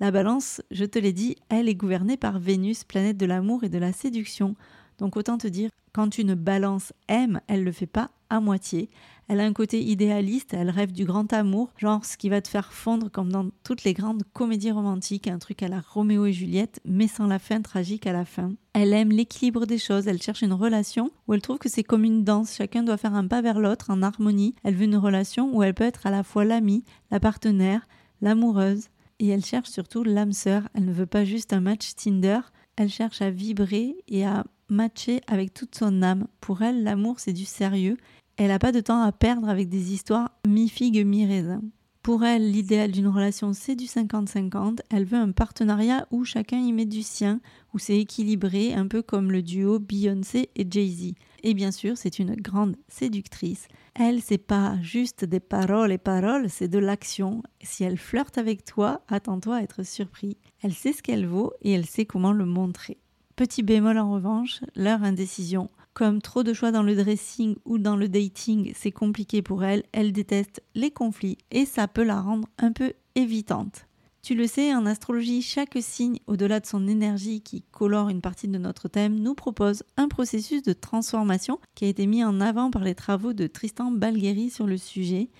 la 0.00 0.10
balance, 0.10 0.60
je 0.70 0.84
te 0.84 0.98
l'ai 0.98 1.14
dit, 1.14 1.36
elle 1.48 1.66
est 1.66 1.74
gouvernée 1.74 2.18
par 2.18 2.38
Vénus, 2.38 2.84
planète 2.84 3.16
de 3.16 3.24
l'amour 3.24 3.64
et 3.64 3.70
de 3.70 3.78
la 3.78 3.94
séduction. 3.94 4.54
Donc 4.98 5.16
autant 5.16 5.38
te 5.38 5.46
dire, 5.46 5.70
quand 5.92 6.18
une 6.18 6.34
balance 6.34 6.92
aime, 7.08 7.40
elle 7.46 7.64
le 7.64 7.72
fait 7.72 7.86
pas 7.86 8.10
à 8.28 8.40
moitié. 8.40 8.90
Elle 9.28 9.40
a 9.40 9.44
un 9.44 9.52
côté 9.52 9.80
idéaliste, 9.80 10.54
elle 10.54 10.70
rêve 10.70 10.90
du 10.90 11.04
grand 11.04 11.32
amour, 11.32 11.70
genre 11.78 12.04
ce 12.04 12.16
qui 12.16 12.28
va 12.28 12.40
te 12.40 12.48
faire 12.48 12.72
fondre 12.72 13.10
comme 13.10 13.30
dans 13.30 13.48
toutes 13.62 13.84
les 13.84 13.92
grandes 13.92 14.24
comédies 14.32 14.72
romantiques, 14.72 15.28
un 15.28 15.38
truc 15.38 15.62
à 15.62 15.68
la 15.68 15.80
Roméo 15.80 16.26
et 16.26 16.32
Juliette, 16.32 16.80
mais 16.84 17.06
sans 17.06 17.28
la 17.28 17.38
fin 17.38 17.62
tragique 17.62 18.08
à 18.08 18.12
la 18.12 18.24
fin. 18.24 18.52
Elle 18.72 18.92
aime 18.92 19.10
l'équilibre 19.10 19.66
des 19.66 19.78
choses, 19.78 20.08
elle 20.08 20.20
cherche 20.20 20.42
une 20.42 20.52
relation 20.52 21.12
où 21.28 21.34
elle 21.34 21.42
trouve 21.42 21.58
que 21.58 21.68
c'est 21.68 21.84
comme 21.84 22.04
une 22.04 22.24
danse, 22.24 22.56
chacun 22.56 22.82
doit 22.82 22.96
faire 22.96 23.14
un 23.14 23.28
pas 23.28 23.40
vers 23.40 23.60
l'autre 23.60 23.90
en 23.90 24.02
harmonie. 24.02 24.56
Elle 24.64 24.74
veut 24.74 24.84
une 24.84 24.96
relation 24.96 25.56
où 25.56 25.62
elle 25.62 25.74
peut 25.74 25.84
être 25.84 26.06
à 26.06 26.10
la 26.10 26.24
fois 26.24 26.44
l'amie, 26.44 26.84
la 27.12 27.20
partenaire, 27.20 27.86
l'amoureuse 28.20 28.88
et 29.20 29.28
elle 29.28 29.44
cherche 29.44 29.68
surtout 29.68 30.02
l'âme 30.02 30.32
sœur. 30.32 30.68
Elle 30.74 30.86
ne 30.86 30.92
veut 30.92 31.06
pas 31.06 31.24
juste 31.24 31.52
un 31.52 31.60
match 31.60 31.94
Tinder, 31.94 32.40
elle 32.76 32.88
cherche 32.88 33.22
à 33.22 33.30
vibrer 33.30 33.94
et 34.08 34.24
à 34.24 34.44
matcher 34.70 35.20
avec 35.26 35.52
toute 35.52 35.74
son 35.74 36.02
âme. 36.02 36.26
Pour 36.40 36.62
elle, 36.62 36.82
l'amour, 36.82 37.20
c'est 37.20 37.32
du 37.32 37.44
sérieux. 37.44 37.96
Elle 38.36 38.48
n'a 38.48 38.58
pas 38.58 38.72
de 38.72 38.80
temps 38.80 39.02
à 39.02 39.12
perdre 39.12 39.48
avec 39.48 39.68
des 39.68 39.92
histoires 39.92 40.30
mi-figue, 40.46 41.04
mi-raisin. 41.04 41.62
Pour 42.02 42.24
elle, 42.24 42.50
l'idéal 42.50 42.90
d'une 42.90 43.08
relation, 43.08 43.52
c'est 43.52 43.76
du 43.76 43.84
50-50. 43.84 44.78
Elle 44.88 45.04
veut 45.04 45.18
un 45.18 45.32
partenariat 45.32 46.06
où 46.10 46.24
chacun 46.24 46.56
y 46.56 46.72
met 46.72 46.86
du 46.86 47.02
sien, 47.02 47.42
où 47.74 47.78
c'est 47.78 47.98
équilibré, 47.98 48.72
un 48.72 48.86
peu 48.86 49.02
comme 49.02 49.30
le 49.30 49.42
duo 49.42 49.78
Beyoncé 49.78 50.48
et 50.56 50.66
Jay-Z. 50.68 51.12
Et 51.42 51.52
bien 51.52 51.70
sûr, 51.70 51.98
c'est 51.98 52.18
une 52.18 52.34
grande 52.36 52.76
séductrice. 52.88 53.68
Elle, 53.94 54.22
c'est 54.22 54.38
pas 54.38 54.80
juste 54.80 55.26
des 55.26 55.40
paroles 55.40 55.92
et 55.92 55.98
paroles, 55.98 56.48
c'est 56.48 56.68
de 56.68 56.78
l'action. 56.78 57.42
Si 57.60 57.84
elle 57.84 57.98
flirte 57.98 58.38
avec 58.38 58.64
toi, 58.64 59.02
attends-toi 59.08 59.56
à 59.56 59.62
être 59.62 59.82
surpris. 59.82 60.38
Elle 60.62 60.72
sait 60.72 60.94
ce 60.94 61.02
qu'elle 61.02 61.26
vaut 61.26 61.52
et 61.60 61.72
elle 61.72 61.86
sait 61.86 62.06
comment 62.06 62.32
le 62.32 62.46
montrer. 62.46 62.96
Petit 63.36 63.62
bémol 63.62 63.98
en 63.98 64.12
revanche, 64.12 64.60
leur 64.76 65.02
indécision. 65.02 65.70
Comme 65.94 66.22
trop 66.22 66.42
de 66.42 66.52
choix 66.52 66.70
dans 66.70 66.82
le 66.82 66.94
dressing 66.94 67.56
ou 67.64 67.78
dans 67.78 67.96
le 67.96 68.08
dating, 68.08 68.72
c'est 68.76 68.92
compliqué 68.92 69.42
pour 69.42 69.64
elle, 69.64 69.82
elle 69.92 70.12
déteste 70.12 70.62
les 70.74 70.90
conflits 70.90 71.38
et 71.50 71.66
ça 71.66 71.88
peut 71.88 72.04
la 72.04 72.20
rendre 72.20 72.48
un 72.58 72.72
peu 72.72 72.92
évitante. 73.16 73.86
Tu 74.22 74.34
le 74.34 74.46
sais, 74.46 74.74
en 74.74 74.84
astrologie, 74.84 75.40
chaque 75.40 75.78
signe, 75.80 76.18
au-delà 76.26 76.60
de 76.60 76.66
son 76.66 76.86
énergie 76.86 77.40
qui 77.40 77.62
colore 77.72 78.10
une 78.10 78.20
partie 78.20 78.48
de 78.48 78.58
notre 78.58 78.86
thème, 78.86 79.18
nous 79.18 79.34
propose 79.34 79.82
un 79.96 80.08
processus 80.08 80.62
de 80.62 80.74
transformation 80.74 81.58
qui 81.74 81.86
a 81.86 81.88
été 81.88 82.06
mis 82.06 82.22
en 82.22 82.38
avant 82.40 82.70
par 82.70 82.84
les 82.84 82.94
travaux 82.94 83.32
de 83.32 83.46
Tristan 83.46 83.90
Balgheri 83.90 84.50
sur 84.50 84.66
le 84.66 84.76
sujet. 84.76 85.30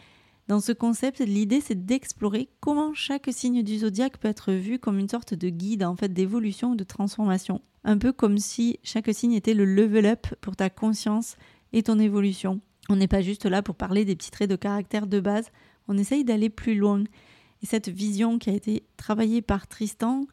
Dans 0.49 0.61
ce 0.61 0.73
concept, 0.73 1.21
l'idée 1.21 1.61
c'est 1.61 1.85
d'explorer 1.85 2.49
comment 2.61 2.95
chaque 2.95 3.29
signe 3.31 3.63
du 3.63 3.79
zodiaque 3.79 4.19
peut 4.19 4.29
être 4.29 4.53
vu 4.53 4.79
comme 4.79 4.99
une 4.99 5.09
sorte 5.09 5.35
de 5.35 5.51
guide 5.51 5.85
en 5.85 5.95
fait 5.95 6.13
d'évolution 6.13 6.73
ou 6.73 6.75
de 6.75 6.85
transformation. 6.85 7.61
Un 7.85 7.99
peu 7.99 8.13
comme 8.13 8.39
si 8.39 8.79
chaque 8.83 9.13
signe 9.15 9.33
était 9.33 9.55
le 9.55 9.65
level 9.65 10.07
up 10.07 10.27
pour 10.41 10.57
ta 10.57 10.71
conscience 10.71 11.37
et 11.73 11.83
ton 11.83 11.99
évolution. 11.99 12.61
On 12.89 12.97
n'est 12.97 13.09
pas 13.09 13.23
juste 13.23 13.47
là 13.47 13.63
pour 13.63 13.77
parler 13.77 14.05
des 14.05 14.17
petits 14.17 14.31
traits 14.31 14.51
de 14.51 14.57
caractère 14.57 15.07
de 15.07 15.21
base, 15.21 15.51
on 15.89 15.99
essaye 15.99 16.25
d'aller 16.25 16.51
plus 16.51 16.75
loin. 16.75 17.05
Et 17.63 17.67
cette 17.67 17.89
vision 17.89 18.39
qui 18.39 18.51
a 18.51 18.55
été 18.55 18.85
travaillée 18.97 19.43
par 19.43 19.67
Tristan 19.67 20.27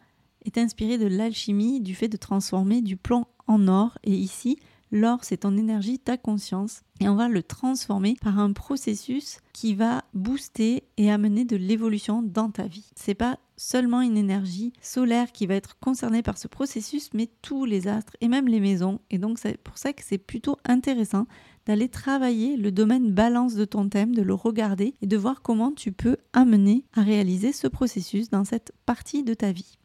est 0.46 0.58
inspirée 0.58 0.98
de 0.98 1.08
l'alchimie, 1.08 1.82
du 1.82 1.96
fait 1.96 2.08
de 2.08 2.18
transformer 2.18 2.82
du 2.82 2.96
plomb 2.96 3.26
en 3.48 3.68
or. 3.68 3.98
Et 4.04 4.14
ici, 4.14 4.58
l'or, 4.92 5.24
c'est 5.24 5.38
ton 5.38 5.58
énergie, 5.58 6.00
ta 6.00 6.18
conscience. 6.18 6.82
Et 7.00 7.10
on 7.10 7.16
va 7.16 7.28
le 7.28 7.44
transformer 7.44 8.16
par 8.22 8.40
un 8.40 8.54
processus 8.54 9.40
qui 9.54 9.74
va 9.74 10.04
booster 10.14 10.84
et 10.98 11.12
amener 11.12 11.44
de 11.44 11.58
l'évolution 11.58 12.22
dans 12.22 12.50
ta 12.50 12.68
vie. 12.68 12.90
C'est 12.96 13.16
pas 13.16 13.40
seulement 13.58 14.02
une 14.02 14.18
énergie 14.18 14.72
solaire 14.82 15.32
qui 15.32 15.48
va 15.48 15.56
être 15.56 15.78
concernée 15.80 16.22
par 16.22 16.38
ce 16.38 16.48
processus, 16.48 17.10
mais 17.14 17.28
tous 17.42 17.66
les 17.66 17.88
astres 17.88 18.16
et 18.22 18.28
même 18.28 18.48
les 18.48 18.60
maisons. 18.60 19.00
Et 19.10 19.18
donc 19.18 19.40
c'est 19.40 19.58
pour 19.58 19.78
ça 19.78 19.94
que 19.94 20.04
c'est 20.06 20.18
plutôt 20.18 20.58
intéressant 20.64 21.26
d'aller 21.66 21.90
travailler 21.90 22.56
le 22.56 22.72
domaine 22.72 23.12
balance 23.12 23.56
de 23.56 23.66
ton 23.66 23.90
thème, 23.90 24.16
de 24.16 24.22
le 24.22 24.34
regarder 24.34 24.94
et 25.02 25.08
de 25.08 25.18
voir 25.18 25.42
comment 25.42 25.74
tu 25.74 25.92
peux 25.92 26.16
amener 26.32 26.86
à 26.94 27.02
réaliser 27.02 27.52
ce 27.52 27.68
processus 27.68 28.30
dans 28.30 28.46
cette 28.46 28.72
partie 28.86 29.24
de 29.24 29.34
ta 29.34 29.52
vie. 29.52 29.78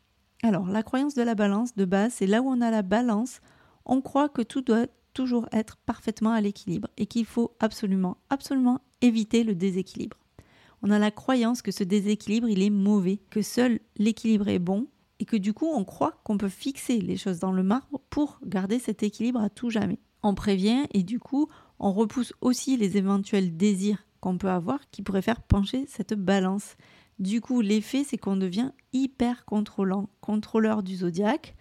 Alors, 0.44 0.66
la 0.66 0.82
croyance 0.82 1.14
de 1.14 1.22
la 1.22 1.34
balance 1.34 1.74
de 1.74 1.84
base, 1.84 2.14
c'est 2.14 2.26
là 2.26 2.42
où 2.42 2.48
on 2.48 2.60
a 2.60 2.70
la 2.70 2.82
balance, 2.82 3.40
on 3.84 4.00
croit 4.00 4.28
que 4.28 4.42
tout 4.42 4.60
doit 4.60 4.86
toujours 5.12 5.48
être 5.52 5.76
parfaitement 5.76 6.30
à 6.30 6.40
l'équilibre 6.40 6.88
et 6.96 7.06
qu'il 7.06 7.26
faut 7.26 7.54
absolument, 7.60 8.16
absolument 8.30 8.80
éviter 9.00 9.44
le 9.44 9.54
déséquilibre. 9.54 10.21
On 10.82 10.90
a 10.90 10.98
la 10.98 11.10
croyance 11.10 11.62
que 11.62 11.70
ce 11.70 11.84
déséquilibre, 11.84 12.48
il 12.48 12.62
est 12.62 12.70
mauvais, 12.70 13.20
que 13.30 13.40
seul 13.40 13.78
l'équilibre 13.96 14.48
est 14.48 14.58
bon 14.58 14.88
et 15.20 15.24
que 15.24 15.36
du 15.36 15.54
coup, 15.54 15.68
on 15.72 15.84
croit 15.84 16.20
qu'on 16.24 16.36
peut 16.36 16.48
fixer 16.48 17.00
les 17.00 17.16
choses 17.16 17.38
dans 17.38 17.52
le 17.52 17.62
marbre 17.62 18.00
pour 18.10 18.40
garder 18.44 18.80
cet 18.80 19.04
équilibre 19.04 19.40
à 19.40 19.48
tout 19.48 19.70
jamais. 19.70 20.00
On 20.24 20.34
prévient 20.34 20.84
et 20.92 21.04
du 21.04 21.20
coup, 21.20 21.48
on 21.78 21.92
repousse 21.92 22.32
aussi 22.40 22.76
les 22.76 22.96
éventuels 22.96 23.56
désirs 23.56 24.04
qu'on 24.20 24.38
peut 24.38 24.50
avoir 24.50 24.80
qui 24.90 25.02
pourraient 25.02 25.22
faire 25.22 25.42
pencher 25.42 25.84
cette 25.86 26.14
balance. 26.14 26.76
Du 27.20 27.40
coup, 27.40 27.60
l'effet, 27.60 28.02
c'est 28.02 28.18
qu'on 28.18 28.36
devient 28.36 28.72
hyper 28.92 29.44
contrôlant, 29.44 30.08
contrôleur 30.20 30.82
du 30.82 30.96
zodiaque. 30.96 31.54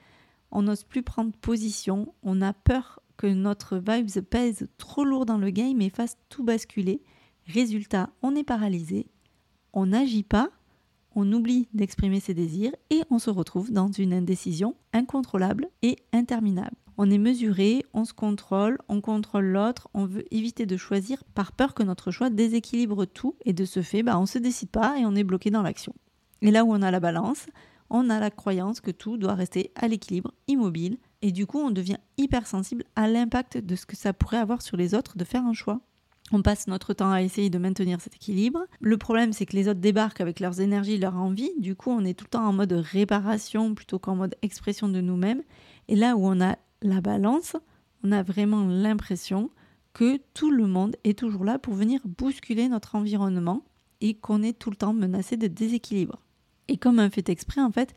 On 0.49 0.63
n'ose 0.63 0.83
plus 0.83 1.03
prendre 1.03 1.31
position, 1.31 2.13
on 2.23 2.41
a 2.41 2.53
peur 2.53 2.99
que 3.17 3.27
notre 3.27 3.77
vibes 3.77 4.25
pèse 4.27 4.67
trop 4.79 5.03
lourd 5.03 5.27
dans 5.27 5.37
le 5.37 5.51
game 5.51 5.79
et 5.81 5.91
fasse 5.91 6.17
tout 6.29 6.43
basculer. 6.43 7.03
Résultat, 7.47 8.09
on 8.21 8.35
est 8.35 8.43
paralysé, 8.43 9.07
on 9.73 9.87
n'agit 9.87 10.23
pas, 10.23 10.49
on 11.15 11.31
oublie 11.31 11.67
d'exprimer 11.73 12.19
ses 12.19 12.33
désirs 12.33 12.73
et 12.89 13.01
on 13.09 13.19
se 13.19 13.29
retrouve 13.29 13.71
dans 13.71 13.91
une 13.91 14.13
indécision 14.13 14.75
incontrôlable 14.93 15.67
et 15.81 15.97
interminable. 16.13 16.75
On 16.97 17.09
est 17.09 17.17
mesuré, 17.17 17.85
on 17.93 18.05
se 18.05 18.13
contrôle, 18.13 18.77
on 18.87 19.01
contrôle 19.01 19.45
l'autre, 19.45 19.89
on 19.93 20.05
veut 20.05 20.23
éviter 20.33 20.65
de 20.65 20.77
choisir 20.77 21.23
par 21.33 21.51
peur 21.51 21.73
que 21.73 21.83
notre 21.83 22.11
choix 22.11 22.29
déséquilibre 22.29 23.05
tout 23.05 23.35
et 23.43 23.53
de 23.53 23.65
ce 23.65 23.81
fait, 23.81 24.03
bah, 24.03 24.17
on 24.17 24.21
ne 24.21 24.27
se 24.27 24.37
décide 24.37 24.69
pas 24.69 24.99
et 24.99 25.05
on 25.05 25.15
est 25.15 25.23
bloqué 25.23 25.49
dans 25.49 25.63
l'action. 25.63 25.93
Et 26.41 26.51
là 26.51 26.63
où 26.63 26.73
on 26.73 26.81
a 26.81 26.91
la 26.91 26.99
balance, 26.99 27.47
on 27.89 28.09
a 28.09 28.19
la 28.19 28.29
croyance 28.29 28.81
que 28.81 28.91
tout 28.91 29.17
doit 29.17 29.35
rester 29.35 29.71
à 29.75 29.87
l'équilibre, 29.87 30.33
immobile, 30.47 30.97
et 31.21 31.31
du 31.31 31.45
coup 31.45 31.59
on 31.59 31.71
devient 31.71 31.97
hypersensible 32.17 32.85
à 32.95 33.07
l'impact 33.07 33.57
de 33.57 33.75
ce 33.75 33.85
que 33.85 33.97
ça 33.97 34.13
pourrait 34.13 34.37
avoir 34.37 34.61
sur 34.61 34.77
les 34.77 34.95
autres 34.95 35.17
de 35.17 35.25
faire 35.25 35.45
un 35.45 35.53
choix. 35.53 35.81
On 36.31 36.41
passe 36.41 36.67
notre 36.67 36.93
temps 36.93 37.11
à 37.11 37.21
essayer 37.21 37.49
de 37.49 37.57
maintenir 37.57 37.99
cet 37.99 38.15
équilibre. 38.15 38.65
Le 38.79 38.97
problème, 38.97 39.33
c'est 39.33 39.45
que 39.45 39.55
les 39.55 39.67
autres 39.67 39.81
débarquent 39.81 40.21
avec 40.21 40.39
leurs 40.39 40.61
énergies, 40.61 40.97
leurs 40.97 41.17
envies. 41.17 41.51
Du 41.57 41.75
coup, 41.75 41.91
on 41.91 42.05
est 42.05 42.13
tout 42.13 42.25
le 42.25 42.29
temps 42.29 42.47
en 42.47 42.53
mode 42.53 42.71
réparation 42.71 43.75
plutôt 43.75 43.99
qu'en 43.99 44.15
mode 44.15 44.35
expression 44.41 44.87
de 44.87 45.01
nous-mêmes. 45.01 45.43
Et 45.89 45.95
là 45.95 46.15
où 46.15 46.25
on 46.25 46.39
a 46.39 46.57
la 46.81 47.01
balance, 47.01 47.57
on 48.03 48.13
a 48.13 48.23
vraiment 48.23 48.65
l'impression 48.65 49.51
que 49.93 50.19
tout 50.33 50.51
le 50.51 50.67
monde 50.67 50.95
est 51.03 51.19
toujours 51.19 51.43
là 51.43 51.59
pour 51.59 51.73
venir 51.73 51.99
bousculer 52.05 52.69
notre 52.69 52.95
environnement 52.95 53.65
et 53.99 54.13
qu'on 54.13 54.41
est 54.41 54.57
tout 54.57 54.69
le 54.69 54.77
temps 54.77 54.93
menacé 54.93 55.35
de 55.35 55.47
déséquilibre. 55.47 56.21
Et 56.69 56.77
comme 56.77 56.99
un 56.99 57.09
fait 57.09 57.27
exprès, 57.27 57.61
en 57.61 57.71
fait, 57.71 57.93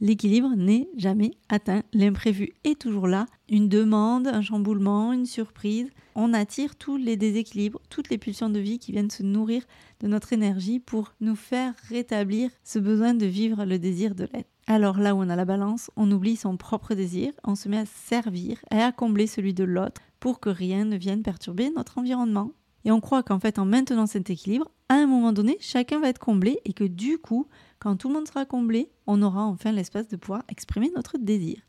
l'équilibre 0.00 0.54
n'est 0.56 0.88
jamais 0.96 1.32
atteint. 1.48 1.82
L'imprévu 1.92 2.50
est 2.64 2.80
toujours 2.80 3.06
là. 3.06 3.26
Une 3.48 3.68
demande, 3.68 4.26
un 4.26 4.42
chamboulement, 4.42 5.12
une 5.12 5.26
surprise. 5.26 5.90
On 6.14 6.32
attire 6.32 6.76
tous 6.76 6.96
les 6.96 7.16
déséquilibres, 7.16 7.80
toutes 7.88 8.10
les 8.10 8.18
pulsions 8.18 8.50
de 8.50 8.58
vie 8.58 8.78
qui 8.78 8.92
viennent 8.92 9.10
se 9.10 9.22
nourrir 9.22 9.62
de 10.00 10.08
notre 10.08 10.32
énergie 10.32 10.80
pour 10.80 11.12
nous 11.20 11.36
faire 11.36 11.74
rétablir 11.88 12.50
ce 12.64 12.78
besoin 12.78 13.14
de 13.14 13.26
vivre 13.26 13.64
le 13.64 13.78
désir 13.78 14.14
de 14.14 14.28
l'être. 14.32 14.50
Alors 14.66 14.98
là 14.98 15.14
où 15.14 15.18
on 15.18 15.28
a 15.28 15.36
la 15.36 15.44
balance, 15.44 15.90
on 15.96 16.10
oublie 16.10 16.36
son 16.36 16.56
propre 16.56 16.94
désir, 16.94 17.32
on 17.44 17.54
se 17.54 17.68
met 17.68 17.78
à 17.78 17.86
servir 17.86 18.58
et 18.70 18.78
à 18.78 18.92
combler 18.92 19.26
celui 19.26 19.54
de 19.54 19.64
l'autre 19.64 20.00
pour 20.20 20.38
que 20.38 20.50
rien 20.50 20.84
ne 20.84 20.96
vienne 20.96 21.22
perturber 21.22 21.70
notre 21.74 21.98
environnement. 21.98 22.52
Et 22.84 22.90
on 22.90 23.00
croit 23.00 23.22
qu'en 23.22 23.38
fait, 23.38 23.58
en 23.58 23.64
maintenant 23.64 24.06
cet 24.06 24.30
équilibre, 24.30 24.70
à 24.88 24.94
un 24.94 25.06
moment 25.06 25.32
donné, 25.32 25.56
chacun 25.60 26.00
va 26.00 26.08
être 26.08 26.18
comblé 26.18 26.60
et 26.64 26.72
que 26.72 26.84
du 26.84 27.18
coup, 27.18 27.46
quand 27.78 27.96
tout 27.96 28.08
le 28.08 28.14
monde 28.14 28.28
sera 28.28 28.44
comblé, 28.44 28.90
on 29.06 29.22
aura 29.22 29.44
enfin 29.44 29.72
l'espace 29.72 30.08
de 30.08 30.16
pouvoir 30.16 30.42
exprimer 30.48 30.90
notre 30.94 31.18
désir. 31.18 31.60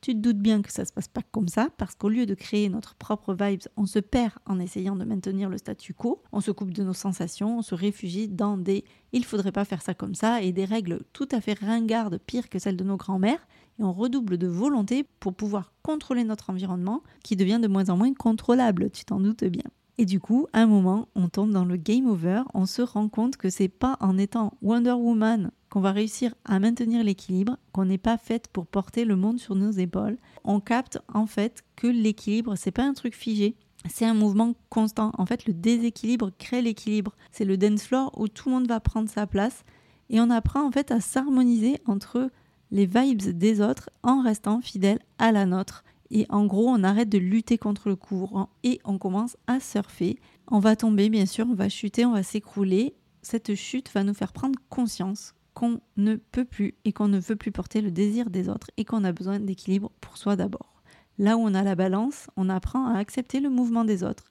Tu 0.00 0.14
te 0.14 0.18
doutes 0.18 0.38
bien 0.38 0.62
que 0.62 0.72
ça 0.72 0.86
se 0.86 0.92
passe 0.94 1.08
pas 1.08 1.20
comme 1.30 1.48
ça, 1.48 1.68
parce 1.76 1.94
qu'au 1.94 2.08
lieu 2.08 2.24
de 2.24 2.34
créer 2.34 2.70
notre 2.70 2.94
propre 2.94 3.34
vibes, 3.34 3.64
on 3.76 3.84
se 3.84 3.98
perd 3.98 4.32
en 4.46 4.58
essayant 4.58 4.96
de 4.96 5.04
maintenir 5.04 5.50
le 5.50 5.58
statu 5.58 5.92
quo, 5.92 6.22
on 6.32 6.40
se 6.40 6.50
coupe 6.50 6.72
de 6.72 6.82
nos 6.82 6.94
sensations, 6.94 7.58
on 7.58 7.62
se 7.62 7.74
réfugie 7.74 8.26
dans 8.26 8.56
des 8.56 8.84
il 9.12 9.26
faudrait 9.26 9.52
pas 9.52 9.66
faire 9.66 9.82
ça 9.82 9.92
comme 9.92 10.14
ça 10.14 10.40
et 10.40 10.52
des 10.52 10.64
règles 10.64 11.02
tout 11.12 11.28
à 11.32 11.42
fait 11.42 11.52
ringardes, 11.52 12.18
pires 12.18 12.48
que 12.48 12.58
celles 12.58 12.78
de 12.78 12.84
nos 12.84 12.96
grands-mères, 12.96 13.46
et 13.78 13.82
on 13.82 13.92
redouble 13.92 14.38
de 14.38 14.46
volonté 14.46 15.04
pour 15.20 15.34
pouvoir 15.34 15.70
contrôler 15.82 16.24
notre 16.24 16.48
environnement 16.48 17.02
qui 17.22 17.36
devient 17.36 17.60
de 17.60 17.68
moins 17.68 17.90
en 17.90 17.98
moins 17.98 18.14
contrôlable, 18.14 18.90
tu 18.90 19.04
t'en 19.04 19.20
doutes 19.20 19.44
bien. 19.44 19.64
Et 19.98 20.06
du 20.06 20.20
coup, 20.20 20.46
à 20.52 20.60
un 20.62 20.66
moment, 20.66 21.08
on 21.14 21.28
tombe 21.28 21.50
dans 21.50 21.64
le 21.64 21.76
game 21.76 22.06
over, 22.06 22.42
on 22.54 22.66
se 22.66 22.82
rend 22.82 23.08
compte 23.08 23.36
que 23.36 23.50
c'est 23.50 23.68
pas 23.68 23.96
en 24.00 24.16
étant 24.18 24.54
Wonder 24.62 24.92
Woman 24.92 25.50
qu'on 25.68 25.80
va 25.80 25.92
réussir 25.92 26.34
à 26.44 26.58
maintenir 26.58 27.04
l'équilibre, 27.04 27.56
qu'on 27.72 27.84
n'est 27.84 27.98
pas 27.98 28.18
faite 28.18 28.48
pour 28.48 28.66
porter 28.66 29.04
le 29.04 29.16
monde 29.16 29.38
sur 29.38 29.54
nos 29.54 29.70
épaules. 29.70 30.18
On 30.44 30.60
capte 30.60 30.98
en 31.12 31.26
fait 31.26 31.62
que 31.76 31.86
l'équilibre, 31.86 32.56
c'est 32.56 32.72
pas 32.72 32.82
un 32.82 32.92
truc 32.92 33.14
figé, 33.14 33.54
c'est 33.88 34.04
un 34.04 34.14
mouvement 34.14 34.54
constant. 34.68 35.12
En 35.16 35.26
fait, 35.26 35.46
le 35.46 35.54
déséquilibre 35.54 36.30
crée 36.38 36.60
l'équilibre. 36.60 37.14
C'est 37.32 37.44
le 37.44 37.56
dance 37.56 37.84
floor 37.84 38.12
où 38.18 38.28
tout 38.28 38.48
le 38.48 38.56
monde 38.56 38.68
va 38.68 38.80
prendre 38.80 39.08
sa 39.08 39.26
place 39.26 39.64
et 40.10 40.20
on 40.20 40.28
apprend 40.28 40.66
en 40.66 40.70
fait 40.70 40.90
à 40.90 41.00
s'harmoniser 41.00 41.78
entre 41.86 42.30
les 42.70 42.86
vibes 42.86 43.38
des 43.38 43.60
autres 43.60 43.90
en 44.02 44.22
restant 44.22 44.60
fidèle 44.60 44.98
à 45.18 45.32
la 45.32 45.46
nôtre. 45.46 45.84
Et 46.10 46.26
en 46.28 46.46
gros, 46.46 46.68
on 46.68 46.82
arrête 46.82 47.08
de 47.08 47.18
lutter 47.18 47.58
contre 47.58 47.88
le 47.88 47.96
courant 47.96 48.50
et 48.64 48.80
on 48.84 48.98
commence 48.98 49.36
à 49.46 49.60
surfer. 49.60 50.18
On 50.48 50.58
va 50.58 50.76
tomber, 50.76 51.08
bien 51.08 51.26
sûr, 51.26 51.46
on 51.48 51.54
va 51.54 51.68
chuter, 51.68 52.04
on 52.04 52.12
va 52.12 52.22
s'écrouler. 52.22 52.94
Cette 53.22 53.54
chute 53.54 53.92
va 53.92 54.02
nous 54.02 54.14
faire 54.14 54.32
prendre 54.32 54.58
conscience 54.68 55.34
qu'on 55.54 55.80
ne 55.96 56.16
peut 56.16 56.44
plus 56.44 56.74
et 56.84 56.92
qu'on 56.92 57.08
ne 57.08 57.18
veut 57.18 57.36
plus 57.36 57.52
porter 57.52 57.80
le 57.80 57.90
désir 57.90 58.30
des 58.30 58.48
autres 58.48 58.70
et 58.76 58.84
qu'on 58.84 59.04
a 59.04 59.12
besoin 59.12 59.38
d'équilibre 59.38 59.92
pour 60.00 60.16
soi 60.16 60.36
d'abord. 60.36 60.82
Là 61.18 61.36
où 61.36 61.40
on 61.40 61.54
a 61.54 61.62
la 61.62 61.74
balance, 61.74 62.28
on 62.36 62.48
apprend 62.48 62.86
à 62.86 62.98
accepter 62.98 63.40
le 63.40 63.50
mouvement 63.50 63.84
des 63.84 64.02
autres, 64.02 64.24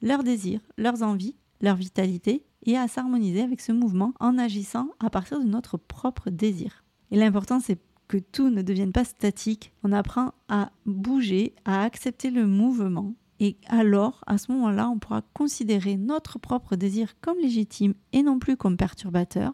leurs 0.00 0.22
désirs, 0.22 0.60
leurs 0.78 1.02
envies, 1.02 1.36
leur 1.60 1.76
vitalité 1.76 2.44
et 2.64 2.76
à 2.76 2.88
s'harmoniser 2.88 3.42
avec 3.42 3.60
ce 3.60 3.72
mouvement 3.72 4.12
en 4.20 4.38
agissant 4.38 4.88
à 5.00 5.10
partir 5.10 5.40
de 5.40 5.46
notre 5.46 5.76
propre 5.76 6.30
désir. 6.30 6.84
Et 7.10 7.16
l'important, 7.16 7.60
c'est 7.60 7.78
que 8.08 8.18
tout 8.18 8.50
ne 8.50 8.62
devienne 8.62 8.92
pas 8.92 9.04
statique. 9.04 9.72
On 9.82 9.92
apprend 9.92 10.32
à 10.48 10.70
bouger, 10.84 11.54
à 11.64 11.82
accepter 11.82 12.30
le 12.30 12.46
mouvement. 12.46 13.14
Et 13.38 13.56
alors, 13.66 14.22
à 14.26 14.38
ce 14.38 14.50
moment-là, 14.52 14.88
on 14.88 14.98
pourra 14.98 15.22
considérer 15.34 15.96
notre 15.96 16.38
propre 16.38 16.76
désir 16.76 17.20
comme 17.20 17.38
légitime 17.38 17.94
et 18.12 18.22
non 18.22 18.38
plus 18.38 18.56
comme 18.56 18.76
perturbateur. 18.76 19.52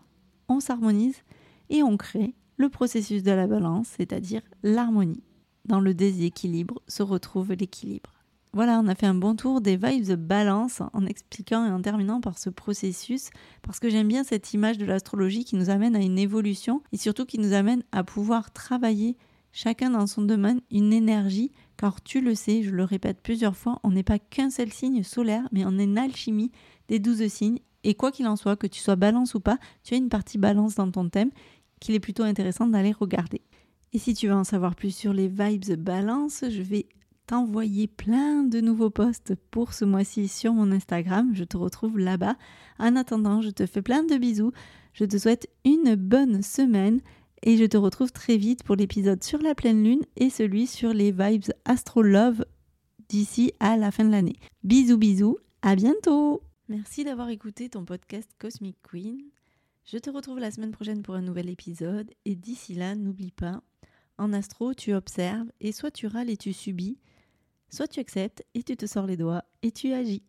On 0.49 0.61
s'harmonise 0.61 1.23
et 1.71 1.83
on 1.83 1.97
crée 1.97 2.35
le 2.57 2.69
processus 2.69 3.23
de 3.23 3.33
la 3.33 3.47
balance, 3.47 3.89
c'est-à-dire 3.97 4.43
l'harmonie. 4.63 5.25
Dans 5.65 5.81
le 5.81 5.95
déséquilibre 5.95 6.83
se 6.87 7.03
retrouve 7.03 7.53
l'équilibre. 7.53 8.22
Voilà, 8.55 8.81
on 8.85 8.87
a 8.87 8.95
fait 8.95 9.07
un 9.07 9.15
bon 9.15 9.35
tour 9.35 9.63
des 9.63 9.79
vibes 9.79 10.13
balance 10.13 10.83
en 10.93 11.07
expliquant 11.07 11.65
et 11.65 11.71
en 11.71 11.81
terminant 11.81 12.21
par 12.21 12.39
ce 12.39 12.51
processus 12.51 13.31
parce 13.63 13.81
que 13.81 13.89
j'aime 13.89 14.09
bien 14.09 14.25
cette 14.25 14.53
image 14.53 14.77
de 14.77 14.85
l'astrologie 14.85 15.47
qui 15.47 15.57
nous 15.57 15.71
amène 15.71 15.97
à 15.97 16.01
une 16.01 16.19
évolution 16.19 16.83
et 16.93 16.99
surtout 16.99 17.25
qui 17.25 17.39
nous 17.39 17.55
amène 17.55 17.83
à 17.93 18.05
pouvoir 18.05 18.53
travailler 18.53 19.17
chacun 19.53 19.89
dans 19.89 20.07
son 20.07 20.21
domaine 20.21 20.61
une 20.71 20.93
énergie 20.93 21.51
car 21.79 22.03
tu 22.03 22.21
le 22.21 22.35
sais, 22.35 22.63
je 22.63 22.73
le 22.73 22.85
répète 22.85 23.23
plusieurs 23.23 23.57
fois, 23.57 23.81
on 23.85 23.91
n'est 23.91 24.03
pas 24.03 24.19
qu'un 24.19 24.51
seul 24.51 24.71
signe 24.71 25.03
solaire 25.03 25.49
mais 25.51 25.65
on 25.65 25.79
est 25.79 25.85
une 25.85 25.97
alchimie 25.97 26.53
des 26.89 26.99
douze 26.99 27.27
signes 27.29 27.61
et 27.85 27.95
quoi 27.95 28.13
qu'il 28.13 28.29
en 28.29 28.37
soit, 28.37 28.57
que 28.57 28.67
tu 28.67 28.81
sois 28.81 28.97
balance 28.97 29.35
ou 29.35 29.41
pas, 29.41 29.57
tu 29.83 29.95
as 29.95 29.97
une 29.97 30.11
partie 30.11 30.37
balance 30.37 30.75
dans 30.75 30.91
ton 30.91 31.09
thème 31.09 31.31
qu'il 31.81 31.95
est 31.95 32.01
plutôt 32.01 32.23
intéressant 32.23 32.67
d'aller 32.67 32.93
regarder. 32.93 33.41
Et 33.95 33.99
si 33.99 34.13
tu 34.13 34.29
veux 34.29 34.35
en 34.35 34.45
savoir 34.45 34.75
plus 34.75 34.95
sur 34.95 35.15
les 35.15 35.29
vibes 35.29 35.77
balance, 35.79 36.45
je 36.51 36.63
vais 36.63 36.87
t'envoyer 37.27 37.87
plein 37.87 38.43
de 38.43 38.61
nouveaux 38.61 38.91
posts 38.91 39.35
pour 39.51 39.73
ce 39.73 39.85
mois-ci 39.85 40.29
sur 40.29 40.53
mon 40.53 40.73
Instagram. 40.73 41.31
Je 41.35 41.45
te 41.45 41.57
retrouve 41.57 41.99
là-bas. 41.99 42.37
En 42.79 42.97
attendant, 42.97 43.41
je 43.41 43.51
te 43.51 43.67
fais 43.67 43.83
plein 43.83 44.03
de 44.03 44.17
bisous. 44.17 44.53
Je 44.93 45.05
te 45.05 45.17
souhaite 45.17 45.49
une 45.65 45.95
bonne 45.95 46.43
semaine 46.43 47.01
et 47.43 47.57
je 47.57 47.65
te 47.65 47.77
retrouve 47.77 48.13
très 48.13 48.37
vite 48.37 48.63
pour 48.63 48.77
l'épisode 48.77 49.23
sur 49.23 49.41
la 49.41 49.55
pleine 49.55 49.83
lune 49.83 50.03
et 50.17 50.31
celui 50.31 50.67
sur 50.67 50.93
les 50.93 51.13
vibes 51.13 51.53
Astro 51.65 52.03
Love 52.03 52.45
d'ici 53.09 53.53
à 53.61 53.77
la 53.77 53.91
fin 53.91 54.05
de 54.05 54.11
l'année. 54.11 54.37
Bisous 54.65 54.99
bisous, 54.99 55.39
à 55.63 55.75
bientôt. 55.75 56.43
Merci 56.69 57.05
d'avoir 57.05 57.29
écouté 57.31 57.69
ton 57.69 57.85
podcast 57.85 58.31
Cosmic 58.39 58.77
Queen. 58.83 59.19
Je 59.85 59.99
te 59.99 60.11
retrouve 60.11 60.39
la 60.39 60.51
semaine 60.51 60.71
prochaine 60.71 61.03
pour 61.03 61.15
un 61.15 61.23
nouvel 61.23 61.51
épisode 61.51 62.11
et 62.25 62.37
d'ici 62.37 62.75
là, 62.75 62.95
n'oublie 62.95 63.33
pas, 63.33 63.63
en 64.19 64.33
astro, 64.33 64.75
tu 64.75 64.95
observes 64.95 65.51
et 65.61 65.73
soit 65.73 65.91
tu 65.91 66.07
râles 66.07 66.31
et 66.31 66.37
tu 66.37 66.53
subis, 66.53 66.99
Soit 67.73 67.89
tu 67.89 68.01
acceptes 68.01 68.45
et 68.55 68.63
tu 68.63 68.77
te 68.77 68.85
sors 68.85 69.07
les 69.07 69.17
doigts 69.17 69.45
et 69.63 69.73
tu 69.73 69.95
agis. 69.95 70.23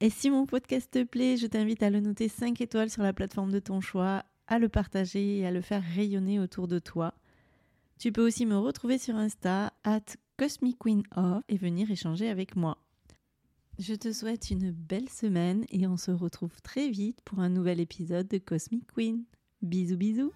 Et 0.00 0.08
si 0.08 0.30
mon 0.30 0.46
podcast 0.46 0.90
te 0.90 1.04
plaît, 1.04 1.36
je 1.36 1.46
t'invite 1.46 1.82
à 1.82 1.90
le 1.90 2.00
noter 2.00 2.28
5 2.28 2.58
étoiles 2.60 2.88
sur 2.88 3.02
la 3.02 3.12
plateforme 3.12 3.52
de 3.52 3.58
ton 3.58 3.82
choix, 3.82 4.24
à 4.46 4.58
le 4.58 4.70
partager 4.70 5.38
et 5.38 5.46
à 5.46 5.50
le 5.50 5.60
faire 5.60 5.82
rayonner 5.82 6.40
autour 6.40 6.66
de 6.66 6.78
toi. 6.78 7.14
Tu 7.98 8.12
peux 8.12 8.26
aussi 8.26 8.46
me 8.46 8.56
retrouver 8.56 8.96
sur 8.96 9.14
Insta, 9.14 9.74
at 9.84 10.04
CosmicQueenOf, 10.38 11.42
et 11.48 11.56
venir 11.58 11.90
échanger 11.90 12.28
avec 12.28 12.56
moi. 12.56 12.78
Je 13.78 13.94
te 13.94 14.12
souhaite 14.12 14.50
une 14.50 14.70
belle 14.70 15.10
semaine 15.10 15.66
et 15.70 15.86
on 15.86 15.98
se 15.98 16.12
retrouve 16.12 16.62
très 16.62 16.88
vite 16.88 17.20
pour 17.24 17.40
un 17.40 17.50
nouvel 17.50 17.78
épisode 17.78 18.28
de 18.28 18.38
Cosmic 18.38 18.86
Queen. 18.94 19.24
Bisous 19.60 19.96
bisous 19.96 20.32